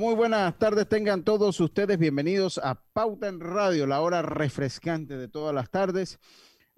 [0.00, 5.28] Muy buenas tardes tengan todos ustedes bienvenidos a Pauta en Radio, la hora refrescante de
[5.28, 6.18] todas las tardes.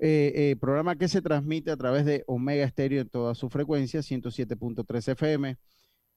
[0.00, 4.00] Eh, eh, programa que se transmite a través de Omega Estéreo en toda su frecuencia,
[4.00, 5.56] 107.3 FM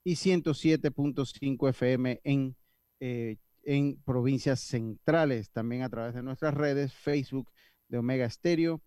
[0.02, 2.56] y 107.5 FM en,
[2.98, 7.48] eh, en provincias centrales, también a través de nuestras redes, Facebook
[7.86, 8.82] de Omega Estéreo,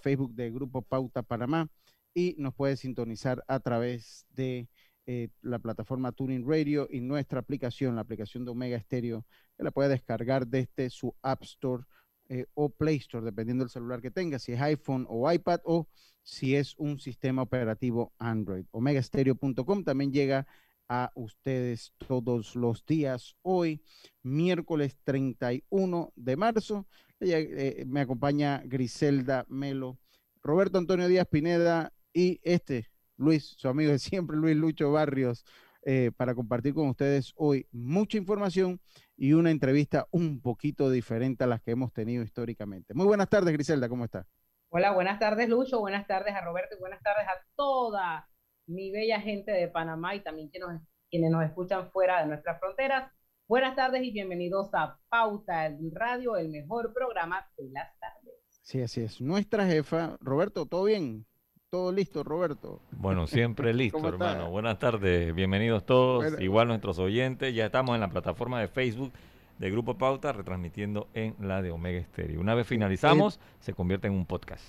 [0.00, 1.68] Facebook de Grupo Pauta Panamá
[2.14, 4.68] y nos puede sintonizar a través de
[5.08, 9.24] eh, la plataforma Tuning Radio y nuestra aplicación, la aplicación de Omega Stereo,
[9.56, 11.84] que la puede descargar desde su App Store
[12.28, 15.86] eh, o Play Store, dependiendo del celular que tenga, si es iPhone o iPad o
[16.24, 18.66] si es un sistema operativo Android.
[18.72, 20.44] Omegastereo.com también llega
[20.88, 23.36] a ustedes todos los días.
[23.42, 23.80] Hoy,
[24.24, 26.88] miércoles 31 de marzo,
[27.20, 30.00] eh, me acompaña Griselda Melo,
[30.42, 35.44] Roberto Antonio Díaz Pineda y este Luis, su amigo de siempre, Luis Lucho Barrios,
[35.82, 38.80] eh, para compartir con ustedes hoy mucha información
[39.16, 42.92] y una entrevista un poquito diferente a las que hemos tenido históricamente.
[42.92, 44.26] Muy buenas tardes, Griselda, ¿cómo está?
[44.70, 48.28] Hola, buenas tardes, Lucho, buenas tardes a Roberto y buenas tardes a toda
[48.66, 53.10] mi bella gente de Panamá y también quienes, quienes nos escuchan fuera de nuestras fronteras.
[53.48, 58.34] Buenas tardes y bienvenidos a Pauta Radio, el mejor programa de las tardes.
[58.62, 59.20] Sí, así es.
[59.20, 61.24] Nuestra jefa, Roberto, ¿todo bien?
[61.70, 62.80] ¿Todo listo, Roberto?
[62.92, 64.50] Bueno, siempre listo, hermano.
[64.50, 67.52] Buenas tardes, bienvenidos todos, igual nuestros oyentes.
[67.56, 69.12] Ya estamos en la plataforma de Facebook
[69.58, 72.40] de Grupo Pauta, retransmitiendo en la de Omega Stereo.
[72.40, 74.62] Una vez finalizamos, se convierte en un podcast.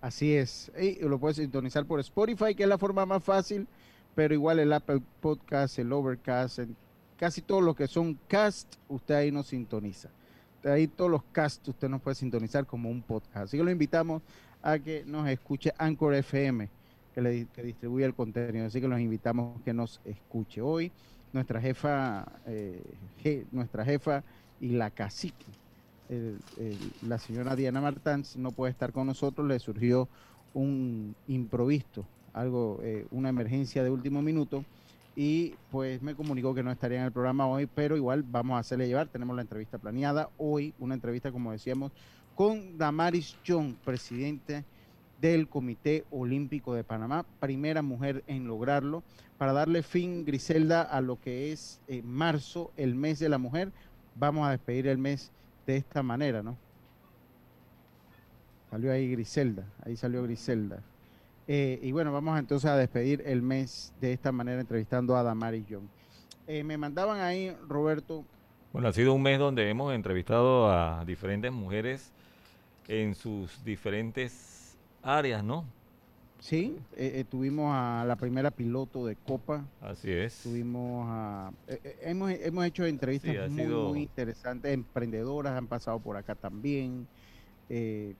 [0.00, 0.70] Así es.
[0.80, 3.66] Y lo puedes sintonizar por Spotify, que es la forma más fácil,
[4.14, 6.60] pero igual el Apple Podcast, el Overcast,
[7.16, 10.10] casi todos los que son cast, usted ahí nos sintoniza.
[10.62, 13.46] Ahí todos los cast usted nos puede sintonizar como un podcast.
[13.46, 14.22] Así que lo invitamos
[14.62, 16.68] a que nos escuche Anchor FM,
[17.14, 18.66] que, le, distribuye el contenido.
[18.66, 20.92] Así que los invitamos que nos escuche hoy.
[21.32, 22.82] Nuestra jefa, eh,
[23.52, 24.24] nuestra jefa
[24.60, 25.46] y la cacique,
[27.06, 29.46] la señora Diana Martans, no puede estar con nosotros.
[29.46, 30.08] Le surgió
[30.54, 34.64] un improviso, algo, eh, una emergencia de último minuto
[35.16, 38.60] y pues me comunicó que no estaría en el programa hoy, pero igual vamos a
[38.60, 41.92] hacerle llevar, tenemos la entrevista planeada hoy, una entrevista como decíamos
[42.40, 44.64] con Damaris John, presidente
[45.20, 49.02] del Comité Olímpico de Panamá, primera mujer en lograrlo,
[49.36, 53.72] para darle fin, Griselda, a lo que es eh, marzo, el mes de la mujer.
[54.14, 55.30] Vamos a despedir el mes
[55.66, 56.56] de esta manera, ¿no?
[58.70, 60.82] Salió ahí Griselda, ahí salió Griselda.
[61.46, 65.66] Eh, y bueno, vamos entonces a despedir el mes de esta manera entrevistando a Damaris
[65.68, 65.90] John.
[66.46, 68.24] Eh, me mandaban ahí, Roberto.
[68.72, 72.14] Bueno, ha sido un mes donde hemos entrevistado a diferentes mujeres
[72.90, 75.64] en sus diferentes áreas, ¿no?
[76.40, 79.64] Sí, eh, eh, tuvimos a la primera piloto de Copa.
[79.80, 80.42] Así es.
[80.42, 81.52] Tuvimos a...
[81.68, 87.06] Eh, hemos, hemos, hecho entrevistas muy, interesantes, emprendedoras han pasado por acá también.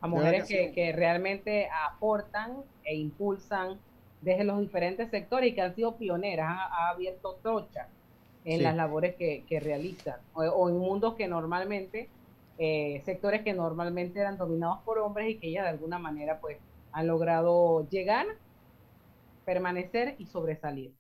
[0.01, 3.79] a mujeres que, que, realmente aportan e impulsan
[4.21, 7.89] desde los diferentes sectores y que han sido pioneras, ha, abierto trocha
[8.45, 12.09] en las labores que, que realizan o en mundos que normalmente
[12.63, 16.59] eh, sectores que normalmente eran dominados por hombres y que ellas de alguna manera pues
[16.93, 18.27] han logrado llegar,
[19.47, 20.93] permanecer y sobresalir.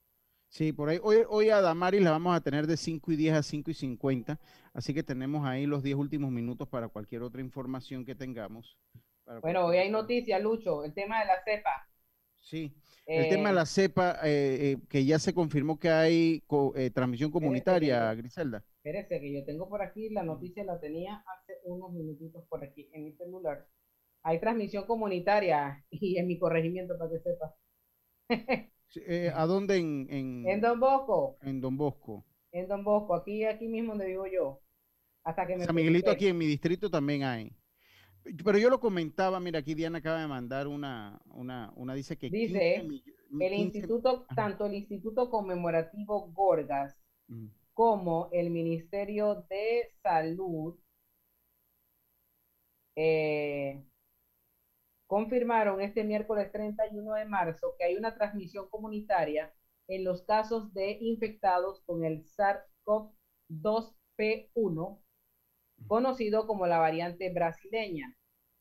[0.48, 0.98] Sí, por ahí.
[1.02, 3.74] Hoy, hoy a Damaris la vamos a tener de 5 y 10 a 5 y
[3.74, 4.40] 50,
[4.72, 8.78] así que tenemos ahí los 10 últimos minutos para cualquier otra información que tengamos.
[9.42, 11.86] Bueno, hoy hay noticias, Lucho, el tema de la cepa.
[12.40, 12.74] Sí.
[13.04, 16.42] El tema de la cepa, eh, que ya se confirmó que hay
[16.94, 18.64] transmisión comunitaria, Griselda.
[18.82, 22.88] Espérese, que yo tengo por aquí, la noticia la tenía hace unos minutitos por aquí
[22.92, 23.66] en mi celular.
[24.22, 27.54] Hay transmisión comunitaria y en mi corregimiento, para que sepa.
[29.34, 29.76] ¿A dónde?
[29.76, 31.36] En, en, en Don Bosco.
[31.42, 34.60] En Don Bosco en Don Bosco, aquí, aquí mismo donde vivo yo.
[35.24, 37.52] Hasta que me San Miguelito aquí en mi distrito también hay.
[38.44, 42.28] Pero yo lo comentaba, mira, aquí Diana acaba de mandar una, una, una dice que...
[42.28, 42.86] Dice,
[43.40, 46.96] el instituto, tanto el Instituto Conmemorativo Gorgas
[47.80, 50.78] como el Ministerio de Salud
[52.94, 53.82] eh,
[55.06, 59.54] confirmaron este miércoles 31 de marzo que hay una transmisión comunitaria
[59.88, 65.00] en los casos de infectados con el SARS-CoV-2P1,
[65.86, 68.14] conocido como la variante brasileña.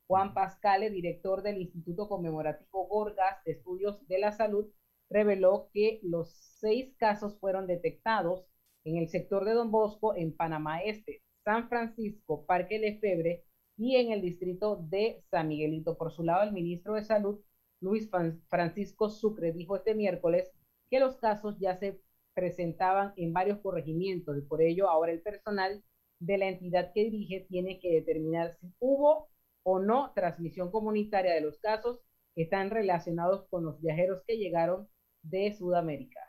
[0.08, 4.72] Juan Pascale, director del Instituto Conmemorativo Gorgas de Estudios de la Salud,
[5.10, 8.46] reveló que los seis casos fueron detectados
[8.90, 13.46] en el sector de Don Bosco, en Panamá Este, San Francisco, Parque Lefebre
[13.78, 15.98] y en el distrito de San Miguelito.
[15.98, 17.40] Por su lado, el ministro de Salud,
[17.82, 18.10] Luis
[18.50, 20.52] Francisco Sucre, dijo este miércoles
[20.90, 22.02] que los casos ya se
[22.34, 25.84] presentaban en varios corregimientos y por ello ahora el personal
[26.20, 29.30] de la entidad que dirige tiene que determinar si hubo
[29.64, 32.00] o no transmisión comunitaria de los casos
[32.36, 34.90] que están relacionados con los viajeros que llegaron
[35.22, 36.29] de Sudamérica.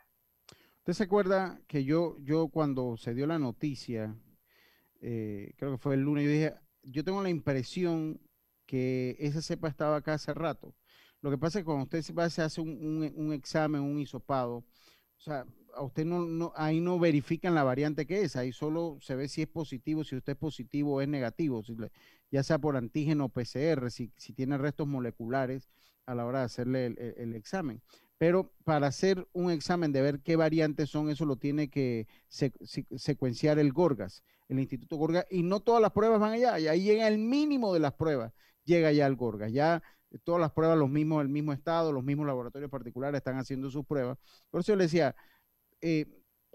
[0.81, 4.15] ¿Usted se acuerda que yo, yo cuando se dio la noticia,
[4.99, 8.19] eh, creo que fue el lunes, yo dije, yo tengo la impresión
[8.65, 10.73] que esa cepa estaba acá hace rato.
[11.21, 14.55] Lo que pasa es que cuando usted se, va, se hace un, examen, un hisopado,
[14.55, 15.45] o sea,
[15.75, 19.43] a usted no, ahí no verifican la variante que es, ahí solo se ve si
[19.43, 21.63] es positivo, si usted es positivo o es negativo,
[22.31, 25.69] ya sea por antígeno o PCR, si, tiene restos moleculares
[26.07, 27.83] a la hora de hacerle el, examen.
[28.21, 33.57] Pero para hacer un examen de ver qué variantes son, eso lo tiene que secuenciar
[33.57, 37.07] el Gorgas, el Instituto Gorgas, y no todas las pruebas van allá, y ahí llega
[37.07, 38.31] el mínimo de las pruebas,
[38.63, 39.51] llega ya el Gorgas.
[39.51, 39.81] Ya
[40.23, 43.87] todas las pruebas, los mismos, el mismo estado, los mismos laboratorios particulares están haciendo sus
[43.87, 44.19] pruebas.
[44.51, 45.15] Por eso yo le decía,
[45.81, 46.05] eh,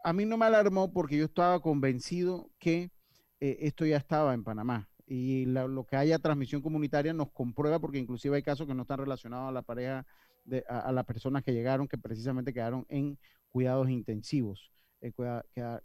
[0.04, 2.92] a mí no me alarmó porque yo estaba convencido que
[3.40, 4.88] eh, esto ya estaba en Panamá.
[5.04, 8.98] Y lo que haya transmisión comunitaria nos comprueba, porque inclusive hay casos que no están
[8.98, 10.06] relacionados a la pareja,
[10.46, 15.12] de, a, las personas que llegaron, que precisamente quedaron en cuidados intensivos, eh,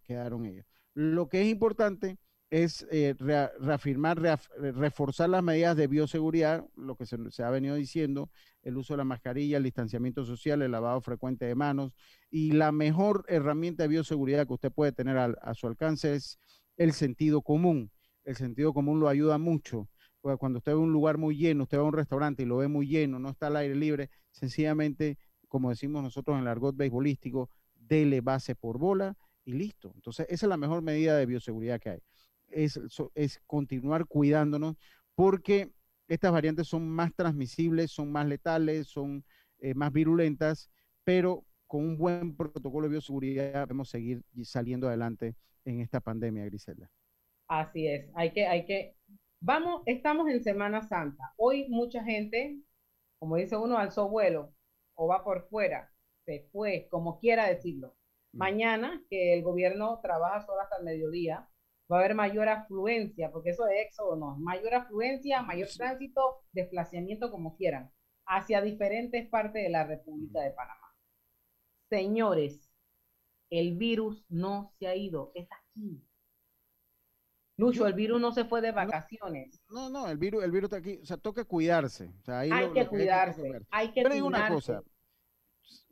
[0.03, 0.65] quedaron ellos.
[0.93, 2.17] Lo que es importante
[2.51, 4.19] es eh, reafirmar,
[4.57, 8.29] reforzar las medidas de bioseguridad, lo que se, ha venido diciendo,
[8.61, 11.93] el uso de la mascarilla, el distanciamiento social, el lavado frecuente de manos
[12.29, 16.37] y la mejor herramienta de bioseguridad que usted puede tener a, su alcance es
[16.75, 17.89] el sentido común.
[18.25, 19.87] El sentido común lo ayuda mucho.
[20.21, 22.67] Cuando usted ve un lugar muy lleno, usted va a un restaurante y lo ve
[22.67, 27.49] muy lleno, no está al aire libre, sencillamente, como decimos nosotros en el argot beisbolístico,
[27.75, 29.91] dele base por bola y listo.
[29.95, 31.99] Entonces, esa es la mejor medida de bioseguridad que hay
[32.51, 34.75] es, continuar cuidándonos
[35.15, 35.71] porque
[36.07, 39.23] estas variantes son más transmisibles, son más letales, son
[39.59, 40.69] eh, más virulentas,
[41.03, 46.91] pero con un buen protocolo de bioseguridad podemos seguir saliendo adelante en esta pandemia, Griselda.
[47.47, 48.95] Así es, hay que, hay que,
[49.41, 51.33] vamos, estamos en Semana Santa.
[51.37, 52.61] Hoy mucha gente,
[53.19, 54.53] como dice uno, alzó vuelo
[54.95, 55.91] o va por fuera,
[56.25, 57.95] se fue, como quiera decirlo.
[58.33, 58.37] Mm.
[58.37, 61.49] Mañana, que el gobierno trabaja solo hasta el mediodía,
[61.91, 67.31] va a haber mayor afluencia, porque eso de éxodo no, mayor afluencia, mayor tránsito, desplazamiento,
[67.31, 67.91] como quieran,
[68.25, 70.95] hacia diferentes partes de la República de Panamá.
[71.89, 72.69] Señores,
[73.49, 76.01] el virus no se ha ido, es aquí.
[77.57, 79.61] Lucho, el virus no se fue de vacaciones.
[79.69, 80.99] No, no, el virus, el virus está aquí.
[81.01, 82.11] O sea, toca cuidarse.
[82.27, 84.83] hay, que cuidarse hay, que Pero hay una cosa,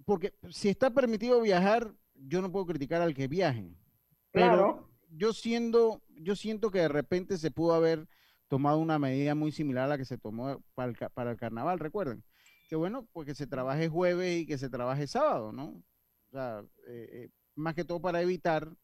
[0.05, 3.75] porque si está permitido viajar, yo no puedo criticar al que viaje.
[4.31, 8.07] claro yo siendo, yo siento que de repente se pudo haber
[8.47, 11.79] tomado una medida muy similar a la que se tomó para el, para el carnaval,
[11.79, 12.23] recuerden.
[12.67, 15.83] Que bueno, pues que se trabaje jueves y que se trabaje sábado, ¿no?
[16.27, 18.75] O sea, eh, eh, más que todo para evitar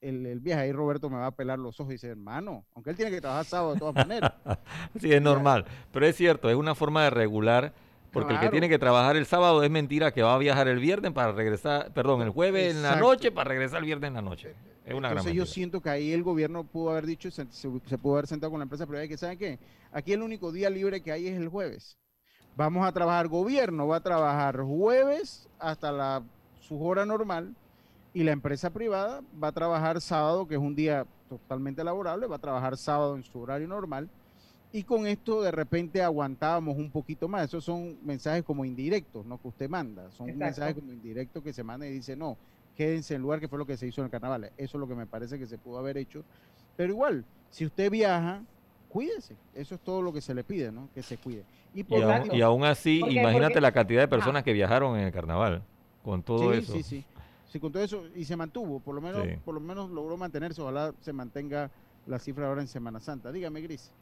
[0.00, 0.62] el, viaje.
[0.62, 3.20] Ahí Roberto me va a pelar los ojos y dice, hermano, aunque él tiene que
[3.20, 4.32] trabajar sábado de todas maneras.
[5.00, 5.64] sí, es normal.
[5.92, 7.72] Pero es cierto, es una forma de regular
[8.12, 10.78] porque el que tiene que trabajar el sábado es mentira que va a viajar el
[10.78, 14.22] viernes para regresar, perdón, el jueves en la noche para regresar el viernes en la
[14.22, 14.54] noche.
[14.84, 17.46] Es una Entonces yo siento que ahí el gobierno pudo haber dicho, se,
[17.98, 19.58] pudo haber sentado con la empresa privada que saben qué,
[19.92, 21.96] aquí el único día libre que hay es el jueves.
[22.56, 26.22] Vamos a trabajar, gobierno va a trabajar jueves hasta la
[26.60, 27.54] su hora normal
[28.12, 32.36] y la empresa privada va a trabajar sábado, que es un día totalmente laborable, va
[32.36, 34.08] a trabajar sábado en su horario normal
[34.72, 37.44] y con esto de repente aguantábamos un poquito más.
[37.44, 39.38] Esos son mensajes como indirectos, ¿no?
[39.38, 40.10] Que usted manda.
[40.12, 42.36] Son mensajes como indirectos que se manda y dice, no,
[42.76, 44.44] quédense en el lugar que fue lo que se hizo en el carnaval.
[44.56, 46.24] Eso es lo que me parece que se pudo haber hecho.
[46.76, 48.42] Pero igual, si usted viaja,
[48.88, 49.36] cuídese.
[49.54, 50.88] Eso es todo lo que se le pide, ¿no?
[50.94, 51.44] Que se cuide.
[51.74, 51.84] Y,
[52.36, 55.62] y, aún, así, imagínate la cantidad de personas que viajaron en el carnaval
[56.02, 56.72] con todo eso.
[56.72, 57.04] Sí, sí,
[57.50, 57.60] sí.
[57.60, 60.62] con todo eso y se mantuvo, por lo menos, por lo menos logró mantenerse.
[60.62, 61.70] Ojalá se mantenga
[62.06, 63.30] la cifra ahora en Semana Santa.
[63.30, 63.92] Dígame, Gris.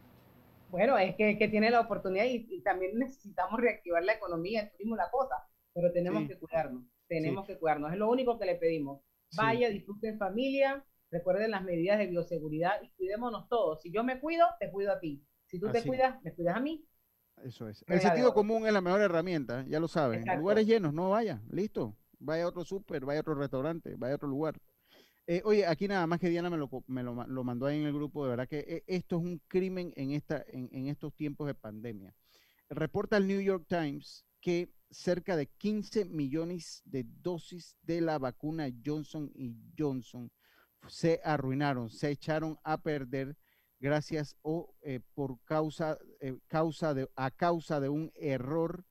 [0.70, 4.96] Bueno, es que, que tiene la oportunidad y, también necesitamos reactivar la economía, el turismo,
[4.96, 5.34] la cosa,
[5.72, 9.00] pero tenemos que cuidarnos, tenemos que cuidarnos, es lo único que le pedimos.
[9.36, 13.80] Vaya, disfruten en familia, recuerden las medidas de bioseguridad y cuidémonos todos.
[13.82, 15.22] Si yo me cuido, te cuido a ti.
[15.46, 16.86] Si tú te cuidas, me cuidas a mí.
[17.42, 17.84] Eso es.
[17.86, 20.24] El sentido común es la mejor herramienta, ya lo saben.
[20.38, 21.94] Lugares llenos, no vaya, listo.
[22.18, 24.58] Vaya a otro súper, vaya a otro restaurante, vaya a otro lugar.
[25.30, 27.92] Eh, oye, aquí nada más que Diana me lo, me lo, mandó ahí en el
[27.92, 31.54] grupo, de verdad que eh, esto es un crimen en, esta, en, estos tiempos de
[31.54, 32.14] pandemia.
[32.70, 38.70] Reporta el New York Times que cerca de 15 millones de dosis de la vacuna
[38.82, 40.32] Johnson y Johnson
[40.88, 43.36] se arruinaron, se echaron a perder
[43.80, 45.98] gracias o eh, por causa,
[46.46, 48.86] causa de, a causa de un error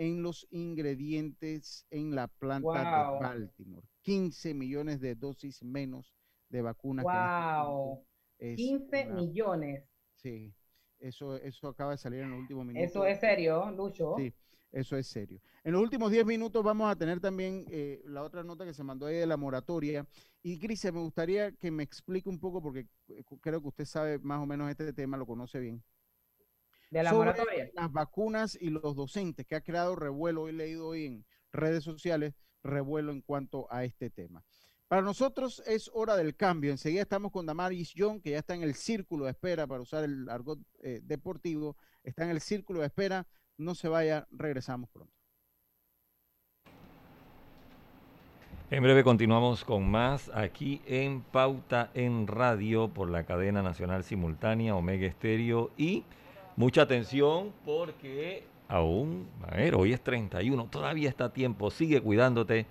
[0.00, 3.86] en los ingredientes en la planta de Baltimore.
[4.00, 6.16] 15 millones de dosis menos
[6.48, 7.04] de vacunas.
[7.04, 8.02] ¡Wow!
[8.38, 9.84] 15 millones.
[10.14, 10.54] Sí,
[11.00, 12.90] eso, eso acaba de salir en los últimos minutos.
[12.90, 14.14] Eso es serio, Lucho.
[14.16, 14.32] Sí,
[14.72, 15.38] eso es serio.
[15.64, 18.82] En los últimos 10 minutos vamos a tener también eh, la otra nota que se
[18.82, 20.06] mandó ahí de la moratoria.
[20.42, 24.18] Y Cris, me gustaría que me explique un poco, porque eh, creo que usted sabe
[24.18, 25.84] más o menos este tema, lo conoce bien
[26.90, 27.70] de la moratoria.
[27.74, 32.34] Las vacunas y los docentes, que ha creado revuelo, he leído hoy en redes sociales,
[32.62, 34.44] revuelo en cuanto a este tema.
[34.88, 36.72] Para nosotros es hora del cambio.
[36.72, 40.02] Enseguida estamos con Damaris John, que ya está en el círculo de espera, para usar
[40.02, 41.76] el argot eh, deportivo.
[42.02, 43.26] Está en el círculo de espera.
[43.56, 45.14] No se vaya, regresamos pronto.
[48.72, 54.76] En breve continuamos con más aquí en Pauta en Radio por la cadena nacional simultánea
[54.76, 56.04] Omega Estéreo y
[56.60, 62.66] Mucha atención porque aún, a ver, hoy es 31, todavía está a tiempo, sigue cuidándote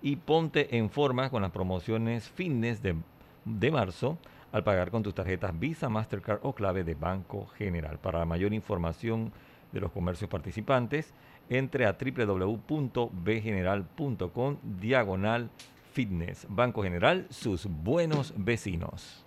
[0.00, 2.96] y ponte en forma con las promociones fitness de,
[3.44, 4.16] de marzo
[4.52, 7.98] al pagar con tus tarjetas Visa, Mastercard o clave de Banco General.
[7.98, 9.30] Para mayor información
[9.70, 11.12] de los comercios participantes,
[11.50, 15.50] entre a www.bgeneral.com diagonal
[15.92, 16.46] fitness.
[16.48, 19.26] Banco General, sus buenos vecinos.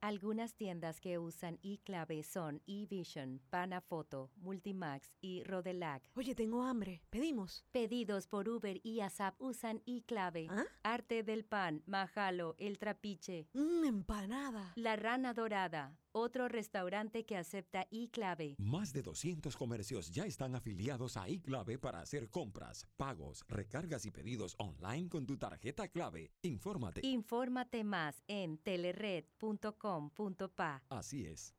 [0.00, 6.10] Algunas tiendas que usan iClave son eVision, Panafoto, Multimax y Rodelac.
[6.14, 7.02] Oye, tengo hambre.
[7.10, 7.64] ¿Pedimos?
[7.72, 10.46] Pedidos por Uber y ASAP usan iClave.
[10.50, 10.64] ¿Ah?
[10.82, 13.48] Arte del Pan, Majalo, El Trapiche.
[13.54, 14.72] Mmm, empanada.
[14.76, 18.56] La Rana Dorada otro restaurante que acepta iClave.
[18.58, 24.10] Más de 200 comercios ya están afiliados a iClave para hacer compras, pagos, recargas y
[24.10, 26.32] pedidos online con tu tarjeta clave.
[26.42, 27.06] Infórmate.
[27.06, 30.82] Infórmate más en telered.com.pa.
[30.88, 31.55] Así es.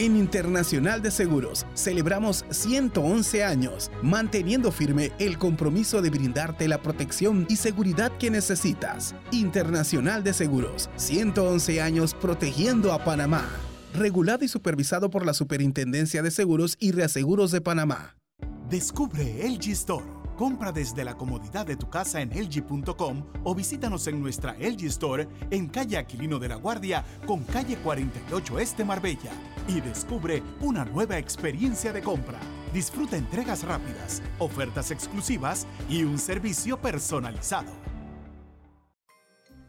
[0.00, 7.44] En Internacional de Seguros celebramos 111 años, manteniendo firme el compromiso de brindarte la protección
[7.50, 9.14] y seguridad que necesitas.
[9.30, 13.46] Internacional de Seguros, 111 años protegiendo a Panamá.
[13.92, 18.16] Regulado y supervisado por la Superintendencia de Seguros y Reaseguros de Panamá.
[18.70, 24.22] Descubre el G-Store Compra desde la comodidad de tu casa en LG.com o visítanos en
[24.22, 29.32] nuestra LG Store en calle Aquilino de la Guardia con calle 48 Este Marbella
[29.68, 32.38] y descubre una nueva experiencia de compra.
[32.72, 37.70] Disfruta entregas rápidas, ofertas exclusivas y un servicio personalizado.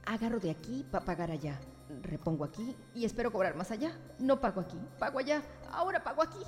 [0.06, 1.60] Agarro de aquí para pagar allá.
[2.02, 3.92] Repongo aquí y espero cobrar más allá.
[4.20, 6.40] No pago aquí, pago allá, ahora pago aquí.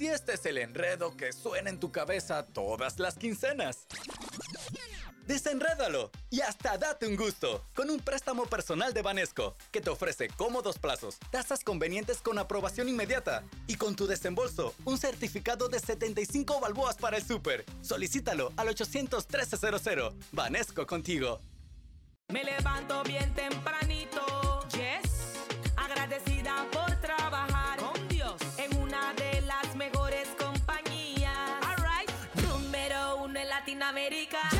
[0.00, 3.86] Si este es el enredo que suena en tu cabeza todas las quincenas.
[5.26, 10.28] Desenrédalo y hasta date un gusto con un préstamo personal de Banesco que te ofrece
[10.28, 16.60] cómodos plazos, tasas convenientes con aprobación inmediata y con tu desembolso un certificado de 75
[16.60, 17.66] balboas para el súper.
[17.82, 20.14] Solicítalo al 800 1300.
[20.32, 21.40] Banesco contigo.
[22.28, 24.66] Me levanto bien tempranito
[33.92, 34.59] de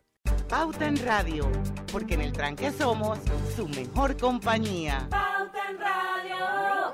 [0.47, 1.49] Pauta en Radio,
[1.91, 3.19] porque en el tranque somos
[3.55, 5.07] su mejor compañía.
[5.09, 6.93] Pauta en Radio.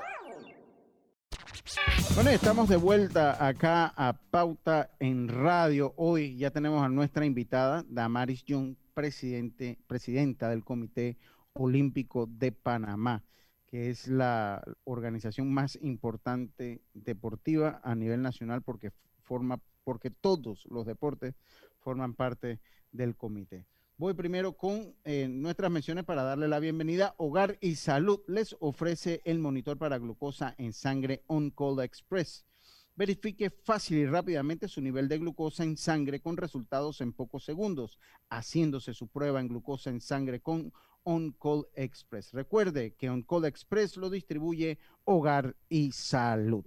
[2.14, 5.94] Bueno, estamos de vuelta acá a Pauta en Radio.
[5.96, 11.16] Hoy ya tenemos a nuestra invitada, Damaris Young, presidente, presidenta del Comité
[11.52, 13.22] Olímpico de Panamá,
[13.66, 18.90] que es la organización más importante deportiva a nivel nacional porque
[19.22, 21.34] forma, porque todos los deportes
[21.80, 22.60] forman parte
[22.92, 23.66] del comité.
[23.96, 27.16] Voy primero con eh, nuestras menciones para darle la bienvenida.
[27.18, 32.46] Hogar y Salud les ofrece el monitor para glucosa en sangre On Call Express.
[32.94, 37.98] Verifique fácil y rápidamente su nivel de glucosa en sangre con resultados en pocos segundos,
[38.30, 42.32] haciéndose su prueba en glucosa en sangre con On Call Express.
[42.32, 46.64] Recuerde que On Call Express lo distribuye Hogar y Salud.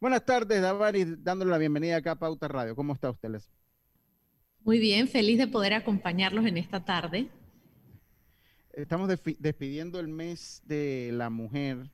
[0.00, 2.76] Buenas tardes, Davari, dándole la bienvenida acá a Pauta Radio.
[2.76, 3.30] ¿Cómo está usted?
[3.30, 3.48] Les?
[4.64, 7.28] Muy bien, feliz de poder acompañarlos en esta tarde.
[8.72, 11.90] Estamos despidiendo el mes de la mujer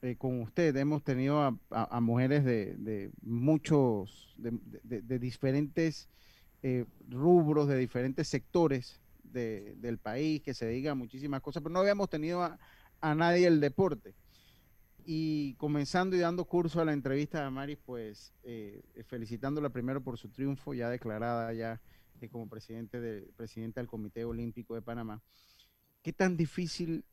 [0.00, 0.76] eh, con usted.
[0.76, 6.08] Hemos tenido a, mujeres de, de muchos, de, diferentes
[6.62, 12.08] eh, rubros, de diferentes sectores del país que se digan muchísimas cosas, pero no habíamos
[12.08, 12.56] tenido a,
[13.00, 14.14] a nadie el deporte.
[15.12, 20.16] Y comenzando y dando curso a la entrevista de Maris, pues eh, felicitándola primero por
[20.18, 21.80] su triunfo, ya declarada ya
[22.20, 25.20] eh, como presidente de, presidenta del Comité Olímpico de Panamá.
[26.00, 27.04] ¿Qué tan difícil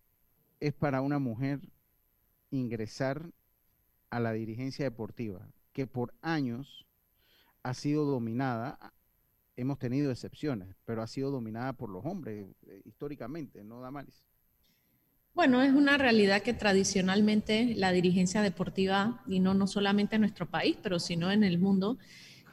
[0.59, 1.59] es para una mujer
[2.51, 3.31] ingresar
[4.11, 6.85] a la dirigencia deportiva, que por años
[7.63, 8.93] ha sido dominada,
[9.55, 14.26] hemos tenido excepciones, pero ha sido dominada por los hombres eh, históricamente, ¿no, Damaris?
[15.37, 20.49] Bueno, es una realidad que tradicionalmente la dirigencia deportiva, y no, no solamente en nuestro
[20.49, 21.99] país, pero sino en el mundo,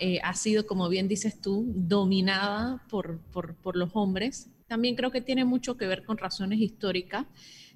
[0.01, 4.51] eh, ha sido, como bien dices tú, dominada por, por, por, los hombres.
[4.67, 7.25] También creo que tiene mucho que ver con razones históricas.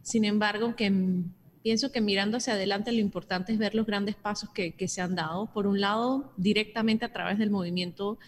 [0.02, 0.92] Sin embargo, que
[1.62, 5.00] pienso que mirando hacia adelante lo importante es ver los grandes pasos que, que se
[5.00, 5.50] han dado.
[5.54, 8.18] Por un lado, directamente a través del movimiento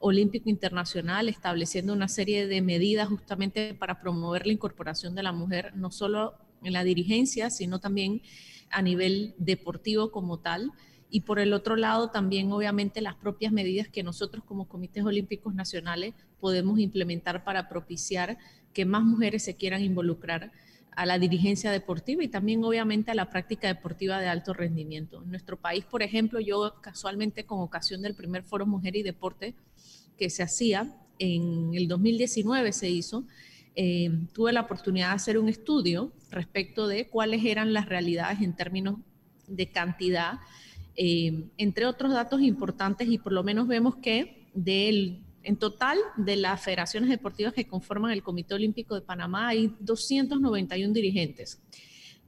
[0.00, 5.72] Olímpico Internacional, estableciendo una serie de medidas justamente para promover la incorporación de la mujer,
[5.76, 8.22] no solo en la dirigencia, sino también
[8.70, 10.72] a nivel deportivo como tal.
[11.08, 15.54] Y por el otro lado, también obviamente las propias medidas que nosotros como comités olímpicos
[15.54, 18.38] nacionales podemos implementar para propiciar
[18.72, 20.52] que más mujeres se quieran involucrar
[20.96, 25.22] a la dirigencia deportiva y también obviamente a la práctica deportiva de alto rendimiento.
[25.22, 29.54] En nuestro país, por ejemplo, yo casualmente con ocasión del primer foro Mujer y Deporte
[30.16, 33.24] que se hacía en el 2019 se hizo,
[33.74, 38.54] eh, tuve la oportunidad de hacer un estudio respecto de cuáles eran las realidades en
[38.54, 38.96] términos
[39.46, 40.40] de cantidad,
[40.96, 46.34] eh, entre otros datos importantes y por lo menos vemos que del en total, de
[46.34, 51.62] las federaciones deportivas que conforman el Comité Olímpico de Panamá, hay 291 dirigentes.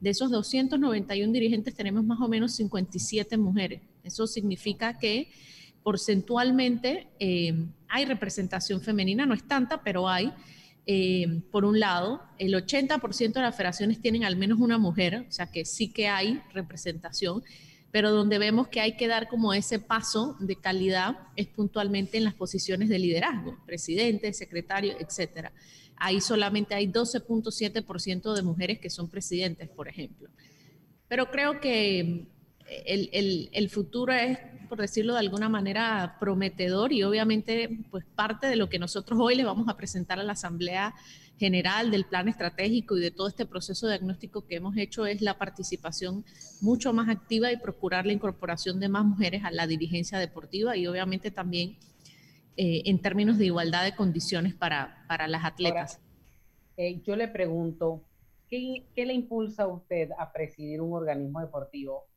[0.01, 3.83] De esos 291 dirigentes tenemos más o menos 57 mujeres.
[4.05, 5.33] Eso significa que
[5.83, 10.33] porcentualmente eh, hay representación femenina, no es tanta, pero hay.
[10.87, 15.33] Eh, por un lado, el 80% de las federaciones tienen al menos una mujer, o
[15.33, 17.42] sea que sí que hay representación
[17.90, 22.24] pero donde vemos que hay que dar como ese paso de calidad es puntualmente en
[22.24, 25.53] las posiciones de liderazgo, presidente, secretario, etcétera.
[25.96, 30.29] Ahí solamente hay 12.7% de mujeres que son presidentes, por ejemplo.
[31.09, 32.27] Pero creo que
[32.85, 38.68] el, futuro es por decirlo de alguna manera, prometedor y obviamente pues parte de lo
[38.68, 40.94] que nosotros hoy le vamos a presentar a la Asamblea
[41.38, 45.38] General del Plan Estratégico y de todo este proceso diagnóstico que hemos hecho es la
[45.38, 46.24] participación
[46.61, 50.87] mucho más activa y procurar la incorporación de más mujeres a la dirigencia deportiva y
[50.87, 51.76] obviamente también
[52.57, 56.00] eh, en términos de igualdad de condiciones para, para las atletas.
[56.76, 58.02] eh, yo le pregunto,
[58.48, 62.09] ¿qué, ¿qué le impulsa a usted a presidir un organismo deportivo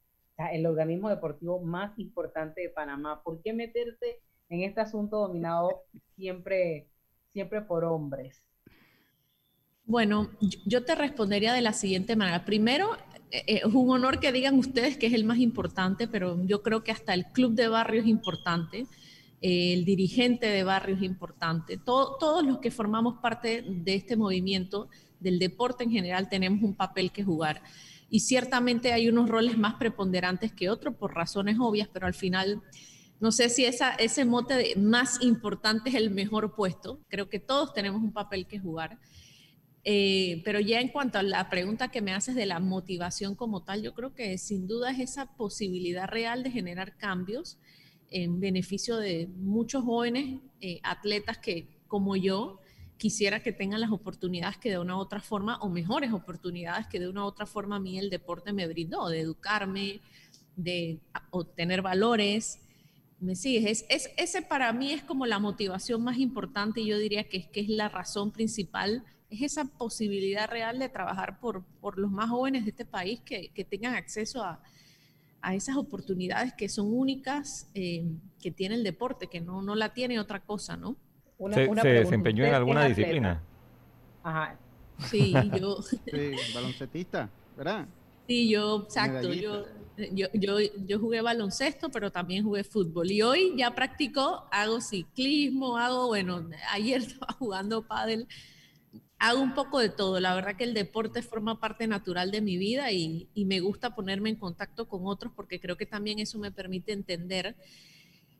[0.49, 3.21] el organismo deportivo más importante de Panamá.
[3.23, 5.83] ¿Por qué meterse en este asunto dominado
[6.15, 6.87] siempre,
[7.31, 8.43] siempre por hombres?
[9.85, 10.29] Bueno,
[10.65, 12.45] yo te respondería de la siguiente manera.
[12.45, 12.95] Primero,
[13.31, 16.83] eh, es un honor que digan ustedes que es el más importante, pero yo creo
[16.83, 18.85] que hasta el club de barrio es importante,
[19.41, 21.77] el dirigente de barrio es importante.
[21.77, 24.87] todos los que formamos parte de este movimiento,
[25.19, 27.61] del deporte en general, tenemos un papel que jugar
[28.11, 32.61] y ciertamente hay unos roles más preponderantes que otros por razones obvias, pero al final
[33.21, 36.99] no sé si esa, ese mote de más importante es el mejor puesto.
[37.07, 38.99] Creo que todos tenemos un papel que jugar.
[39.85, 43.63] Eh, pero ya en cuanto a la pregunta que me haces de la motivación como
[43.63, 47.59] tal, yo creo que sin duda es esa posibilidad real de generar cambios
[48.09, 52.59] en beneficio de muchos jóvenes eh, atletas que, como yo,
[53.01, 56.99] quisiera que tengan las oportunidades que de una u otra forma, o mejores oportunidades que
[56.99, 60.01] de una u otra forma a mí el deporte me brindó, de educarme,
[60.55, 60.99] de
[61.31, 62.59] obtener valores.
[63.19, 63.85] ¿Me sigues?
[63.89, 67.47] Es, ese para mí es como la motivación más importante y yo diría que es,
[67.47, 72.29] que es la razón principal, es esa posibilidad real de trabajar por, por los más
[72.29, 74.61] jóvenes de este país que, que tengan acceso a,
[75.41, 78.05] a, esas oportunidades que son únicas eh,
[78.39, 80.97] que tiene el deporte, que no, no la tiene otra cosa, ¿no?
[81.53, 83.41] ¿Se, desempeñó en alguna disciplina?
[84.23, 84.57] Ajá.
[85.09, 85.81] Sí, yo.
[85.81, 87.87] Sí, baloncetista, ¿verdad?
[88.27, 89.33] Sí, yo, exacto.
[89.33, 89.65] Yo,
[90.11, 93.11] yo, yo, yo, jugué baloncesto, pero también jugué fútbol.
[93.11, 98.27] Y hoy ya practico, hago ciclismo, hago, bueno, ayer estaba jugando pádel.
[99.17, 100.19] Hago un poco de todo.
[100.19, 103.95] La verdad que el deporte forma parte natural de mi vida y, y me gusta
[103.95, 107.55] ponerme en contacto con otros porque creo que también eso me permite entender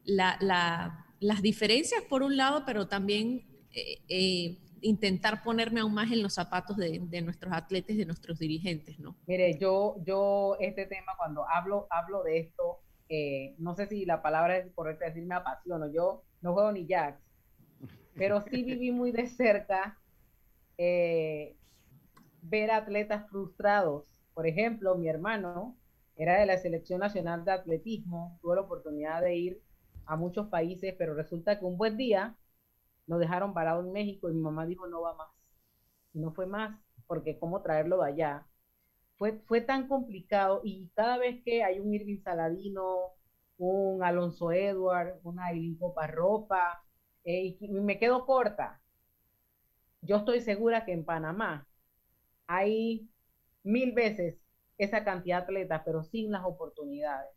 [0.06, 6.12] la, la las diferencias por un lado, pero también eh, eh, intentar ponerme aún más
[6.12, 9.16] en los zapatos de, nuestros atletas, de nuestros dirigentes, ¿no?
[9.28, 14.24] Mire, yo, yo este tema cuando hablo, hablo de esto, eh, no sé si la
[14.24, 17.22] palabra es correcta decir me apasiono, yo no juego ni jacks,
[18.16, 19.98] pero sí viví muy de cerca
[22.42, 24.20] ver atletas frustrados.
[24.34, 25.78] Por ejemplo, mi hermano
[26.16, 29.62] era de la Selección Nacional de Atletismo, tuve la oportunidad de ir
[30.12, 32.36] a muchos países, pero resulta que un buen día
[33.08, 35.30] nos dejaron parado en México y mi mamá dijo no va más.
[36.14, 38.48] Y no fue más, porque cómo traerlo de allá.
[39.18, 43.14] Fue, fue tan complicado y cada vez que hay un Irving Saladino,
[43.58, 46.84] un Alonso Edward, una Aileen Coparropa,
[47.24, 48.82] eh, y me quedo corta.
[50.02, 51.68] Yo estoy segura que en Panamá
[52.48, 53.10] hay
[53.64, 54.38] mil veces
[54.78, 57.30] esa cantidad de atletas, pero sin las oportunidades.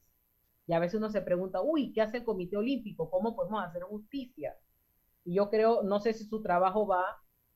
[0.67, 3.11] Y a veces uno se pregunta, uy, ¿qué hace el Comité Olímpico?
[3.11, 4.57] ¿Cómo podemos hacer justicia?
[5.25, 7.05] Y yo creo, no sé si su trabajo va,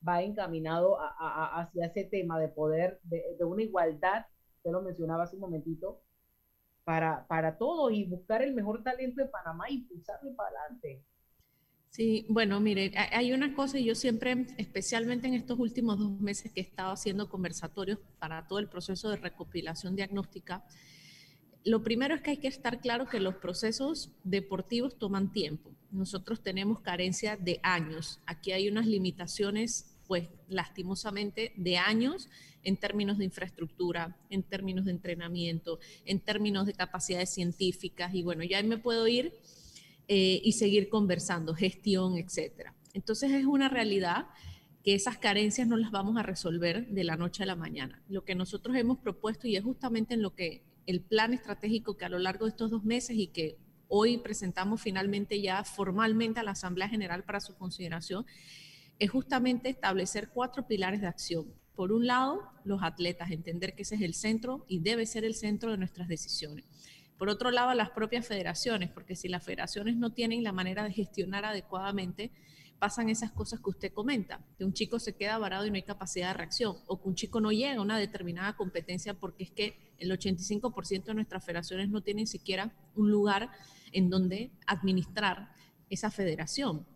[0.06, 5.42] va encaminado hacia ese tema de poder, de, una igualdad, usted lo mencionaba hace un
[5.42, 6.02] momentito,
[6.84, 11.04] para, para todo y buscar el mejor talento de Panamá y impulsarlo para adelante.
[11.90, 16.52] Sí, bueno, mire, hay una cosa y yo siempre, especialmente en estos últimos dos meses
[16.52, 20.64] que he estado haciendo conversatorios para todo el proceso de recopilación diagnóstica,
[21.64, 25.70] lo primero es que hay que estar claro que los procesos deportivos toman tiempo.
[25.90, 28.20] Nosotros tenemos carencia de años.
[28.26, 32.28] Aquí hay unas limitaciones, pues lastimosamente, de años
[32.62, 38.14] en términos de infraestructura, en términos de entrenamiento, en términos de capacidades científicas.
[38.14, 39.32] Y bueno, ya me puedo ir
[40.08, 42.74] eh, y seguir conversando, gestión, etcétera.
[42.94, 44.26] Entonces es una realidad
[44.82, 48.02] que esas carencias no las vamos a resolver de la noche a la mañana.
[48.08, 52.07] Lo que nosotros hemos propuesto, y es justamente en lo que el plan estratégico que
[52.07, 56.42] a lo largo de estos dos meses y que hoy presentamos finalmente ya formalmente a
[56.42, 58.24] la Asamblea General para su consideración,
[58.98, 61.53] es justamente establecer cuatro pilares de acción.
[61.77, 65.35] Por un lado, los atletas, entender que ese es el centro y debe ser el
[65.35, 66.64] centro de nuestras decisiones.
[67.18, 70.92] Por otro lado, las propias federaciones, porque si las federaciones no tienen la manera de
[70.92, 72.33] gestionar adecuadamente,
[72.78, 75.82] pasan esas cosas que usted comenta, que un chico se queda varado y no hay
[75.82, 79.50] capacidad de reacción, o que un chico no llega a una determinada competencia porque es
[79.50, 83.50] que el 85% de nuestras federaciones no tienen siquiera un lugar
[83.92, 85.52] en donde administrar
[85.90, 86.86] esa federación.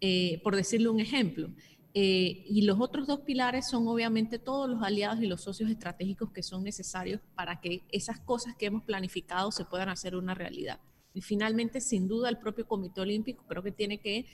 [0.00, 1.50] Eh, por decirle un ejemplo,
[1.94, 6.30] Eh, y los otros dos pilares son obviamente todos los aliados y los socios estratégicos
[6.30, 10.78] que son necesarios para que esas cosas que hemos planificado se puedan hacer una realidad.
[11.14, 14.26] Y finalmente, sin duda, el propio Comité Olímpico creo que tiene que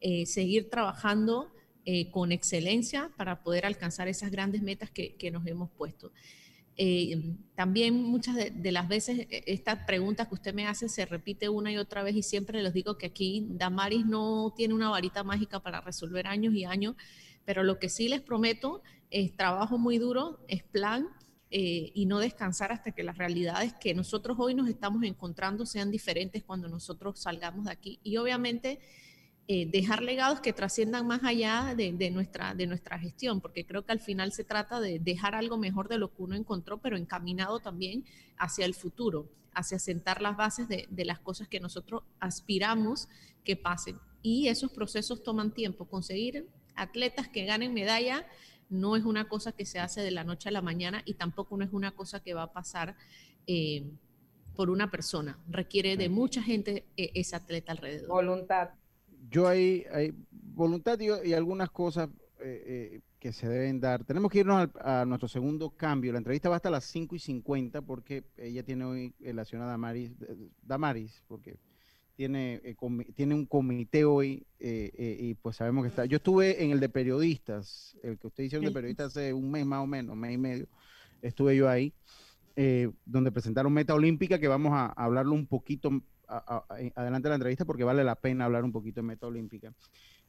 [0.00, 1.52] eh, seguir trabajando
[1.84, 6.12] eh, con excelencia para poder alcanzar esas grandes metas que, nos hemos puesto.
[6.76, 11.48] Eh, también muchas de, las veces e, esta pregunta que usted me hace se repite
[11.48, 15.24] una y otra vez y siempre les digo que aquí Damaris no tiene una varita
[15.24, 16.96] mágica para resolver años y años,
[17.44, 21.08] pero lo que sí les prometo es trabajo muy duro, es plan
[21.50, 25.90] eh, y no descansar hasta que las realidades que nosotros hoy nos estamos encontrando sean
[25.90, 27.98] diferentes cuando nosotros salgamos de aquí.
[28.04, 28.78] Y obviamente
[29.52, 33.90] eh, dejar legados que trasciendan más allá de, nuestra, de nuestra gestión, porque creo que
[33.90, 37.58] al final se trata de dejar algo mejor de lo que uno encontró, pero encaminado
[37.58, 38.04] también
[38.38, 43.08] hacia el futuro, hacia sentar las bases de, las cosas que nosotros aspiramos
[43.42, 43.98] que pasen.
[44.22, 45.84] Y esos procesos toman tiempo.
[45.84, 48.24] Conseguir atletas que ganen medalla
[48.68, 51.56] no es una cosa que se hace de la noche a la mañana y tampoco
[51.56, 52.94] no es una cosa que va a pasar
[53.48, 53.82] eh,
[54.54, 55.40] por una persona.
[55.48, 58.06] Requiere de mucha gente eh, ese atleta alrededor.
[58.06, 58.70] Voluntad
[59.28, 62.08] yo hay, hay voluntad y, algunas cosas
[62.40, 62.62] eh,
[62.94, 64.04] eh, que se deben dar.
[64.04, 66.12] Tenemos que irnos a nuestro segundo cambio.
[66.12, 69.68] La entrevista va hasta las 5 y 50 porque ella tiene hoy eh, la señora
[69.68, 70.12] Damaris,
[70.62, 71.58] Damaris porque
[72.16, 72.62] tiene,
[73.14, 76.04] tiene un comité hoy y pues sabemos que está.
[76.04, 79.64] Yo estuve en el de periodistas, el que usted hicieron de periodistas hace un mes
[79.64, 80.68] más o menos, mes y medio,
[81.22, 81.94] estuve yo ahí.
[83.06, 88.04] donde presentaron Meta Olímpica, que vamos a hablarlo un poquito adelante la entrevista porque vale
[88.04, 89.74] la pena hablar un poquito de meta olímpica.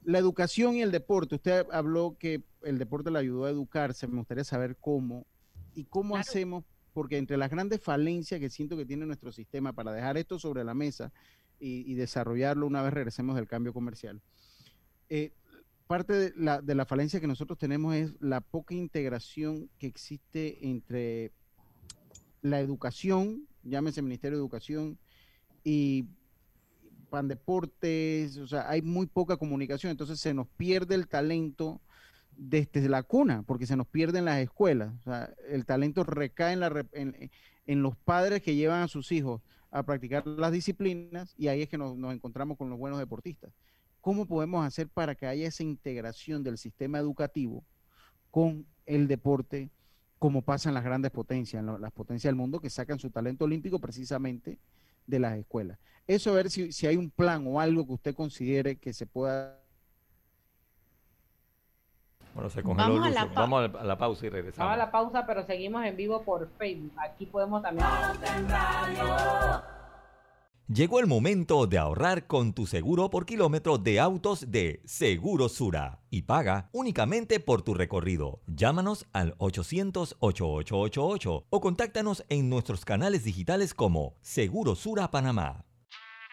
[0.04, 4.18] La educación y el deporte, usted habló que el deporte le ayudó a educarse, me
[4.18, 5.28] gustaría saber cómo
[5.76, 9.94] y cómo hacemos, porque entre las grandes falencias que siento que tiene nuestro sistema para
[9.94, 11.14] dejar esto sobre la mesa
[11.60, 14.20] y, desarrollarlo una vez regresemos del cambio comercial.
[15.10, 15.32] Eh,
[15.86, 20.68] parte de la, de la falencia que nosotros tenemos es la poca integración que existe
[20.68, 21.32] entre
[22.42, 24.98] la educación, llámese Ministerio de Educación,
[25.64, 26.06] y
[27.10, 31.82] pan deportes, o sea, hay muy poca comunicación, entonces se nos pierde el talento
[32.38, 36.54] desde la cuna, porque se nos pierde en las escuelas, o sea, el talento recae
[36.54, 41.50] en, la, en, los padres que llevan a sus hijos a practicar las disciplinas y
[41.50, 43.54] ahí es que nos, nos encontramos con los buenos deportistas.
[44.00, 47.64] ¿Cómo podemos hacer para que haya esa integración del sistema educativo
[48.32, 49.70] con el deporte,
[50.18, 53.46] como pasa en las grandes potencias, en las potencias del mundo que sacan su talento
[53.46, 54.58] olímpico precisamente
[55.12, 55.78] de las escuelas.
[56.08, 59.06] Eso a ver si, si hay un plan o algo que usted considere que se
[59.06, 59.62] pueda
[62.34, 64.70] bueno, se congeló Vamos, a la, Vamos a la pausa y regresamos.
[64.70, 66.94] Vamos a la pausa, pero seguimos en vivo por Facebook.
[66.98, 67.86] Aquí podemos también.
[70.74, 76.00] Llegó el momento de ahorrar con tu seguro por kilómetro de autos de Seguro Sura
[76.10, 78.40] y paga únicamente por tu recorrido.
[78.48, 85.66] Llámanos al 800-8888 o contáctanos en nuestros canales digitales como Seguro Sura Panamá.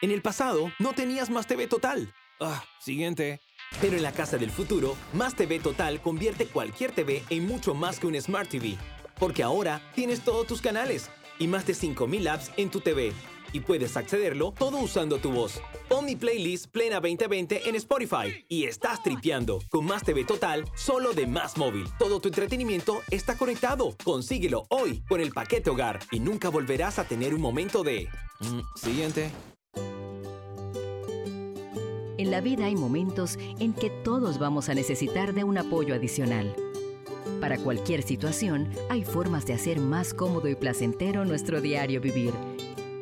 [0.03, 2.14] En el pasado no tenías más TV Total.
[2.38, 3.40] Ah, siguiente.
[3.81, 7.98] Pero en la casa del futuro, Más TV Total convierte cualquier TV en mucho más
[7.98, 8.77] que un Smart TV.
[9.18, 13.12] Porque ahora tienes todos tus canales y más de 5.000 apps en tu TV
[13.52, 15.61] y puedes accederlo todo usando tu voz.
[15.88, 21.26] Pon playlist Plena 2020 en Spotify y estás tripeando con Más TV Total solo de
[21.26, 21.87] Más Móvil.
[21.98, 23.96] Todo tu entretenimiento está conectado.
[24.04, 28.08] Consíguelo hoy con el paquete hogar y nunca volverás a tener un momento de...
[28.40, 29.30] Mm, siguiente.
[32.18, 36.54] En la vida hay momentos en que todos vamos a necesitar de un apoyo adicional.
[37.40, 42.32] Para cualquier situación, hay formas de hacer más cómodo y placentero nuestro diario vivir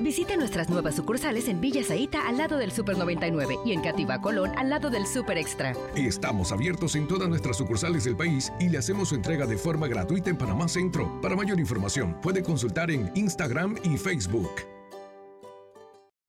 [0.00, 4.20] Visite nuestras nuevas sucursales en Villa Zaita al lado del Super 99 y en Cativa
[4.20, 5.74] Colón al lado del Super Extra.
[5.94, 9.88] Estamos abiertos en todas nuestras sucursales del país y le hacemos su entrega de forma
[9.88, 11.20] gratuita en Panamá Centro.
[11.20, 14.50] Para mayor información, puede consultar en Instagram y Facebook.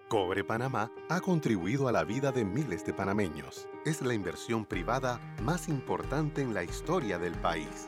[0.09, 3.69] Cobre Panamá ha contribuido a la vida de miles de panameños.
[3.85, 7.87] Es la inversión privada más importante en la historia del país.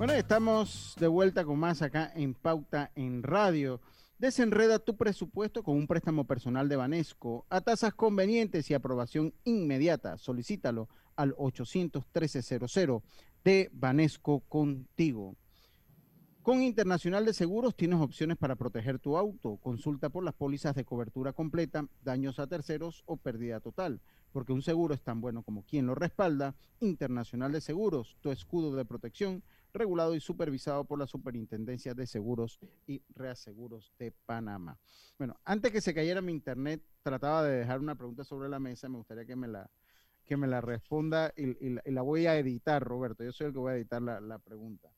[0.00, 3.82] Bueno, estamos de vuelta con más acá en Pauta en Radio.
[4.18, 10.16] Desenreda tu presupuesto con un préstamo personal de Banesco a tasas convenientes y aprobación inmediata.
[10.16, 13.02] Solicítalo al 813-00
[13.44, 15.36] de Banesco contigo.
[16.40, 19.58] Con Internacional de Seguros tienes opciones para proteger tu auto.
[19.58, 24.00] Consulta por las pólizas de cobertura completa, daños a terceros o pérdida total.
[24.32, 26.54] Porque un seguro es tan bueno como quien lo respalda.
[26.80, 32.58] Internacional de Seguros, tu escudo de protección, regulado y supervisado por la Superintendencia de Seguros
[32.86, 34.78] y Reaseguros de Panamá.
[35.18, 38.88] Bueno, antes que se cayera mi internet, trataba de dejar una pregunta sobre la mesa.
[38.88, 39.70] Me gustaría que me la,
[40.24, 41.56] que me la responda y,
[41.90, 43.24] la voy a editar, Roberto.
[43.24, 44.92] Yo soy el que voy a editar la, la pregunta.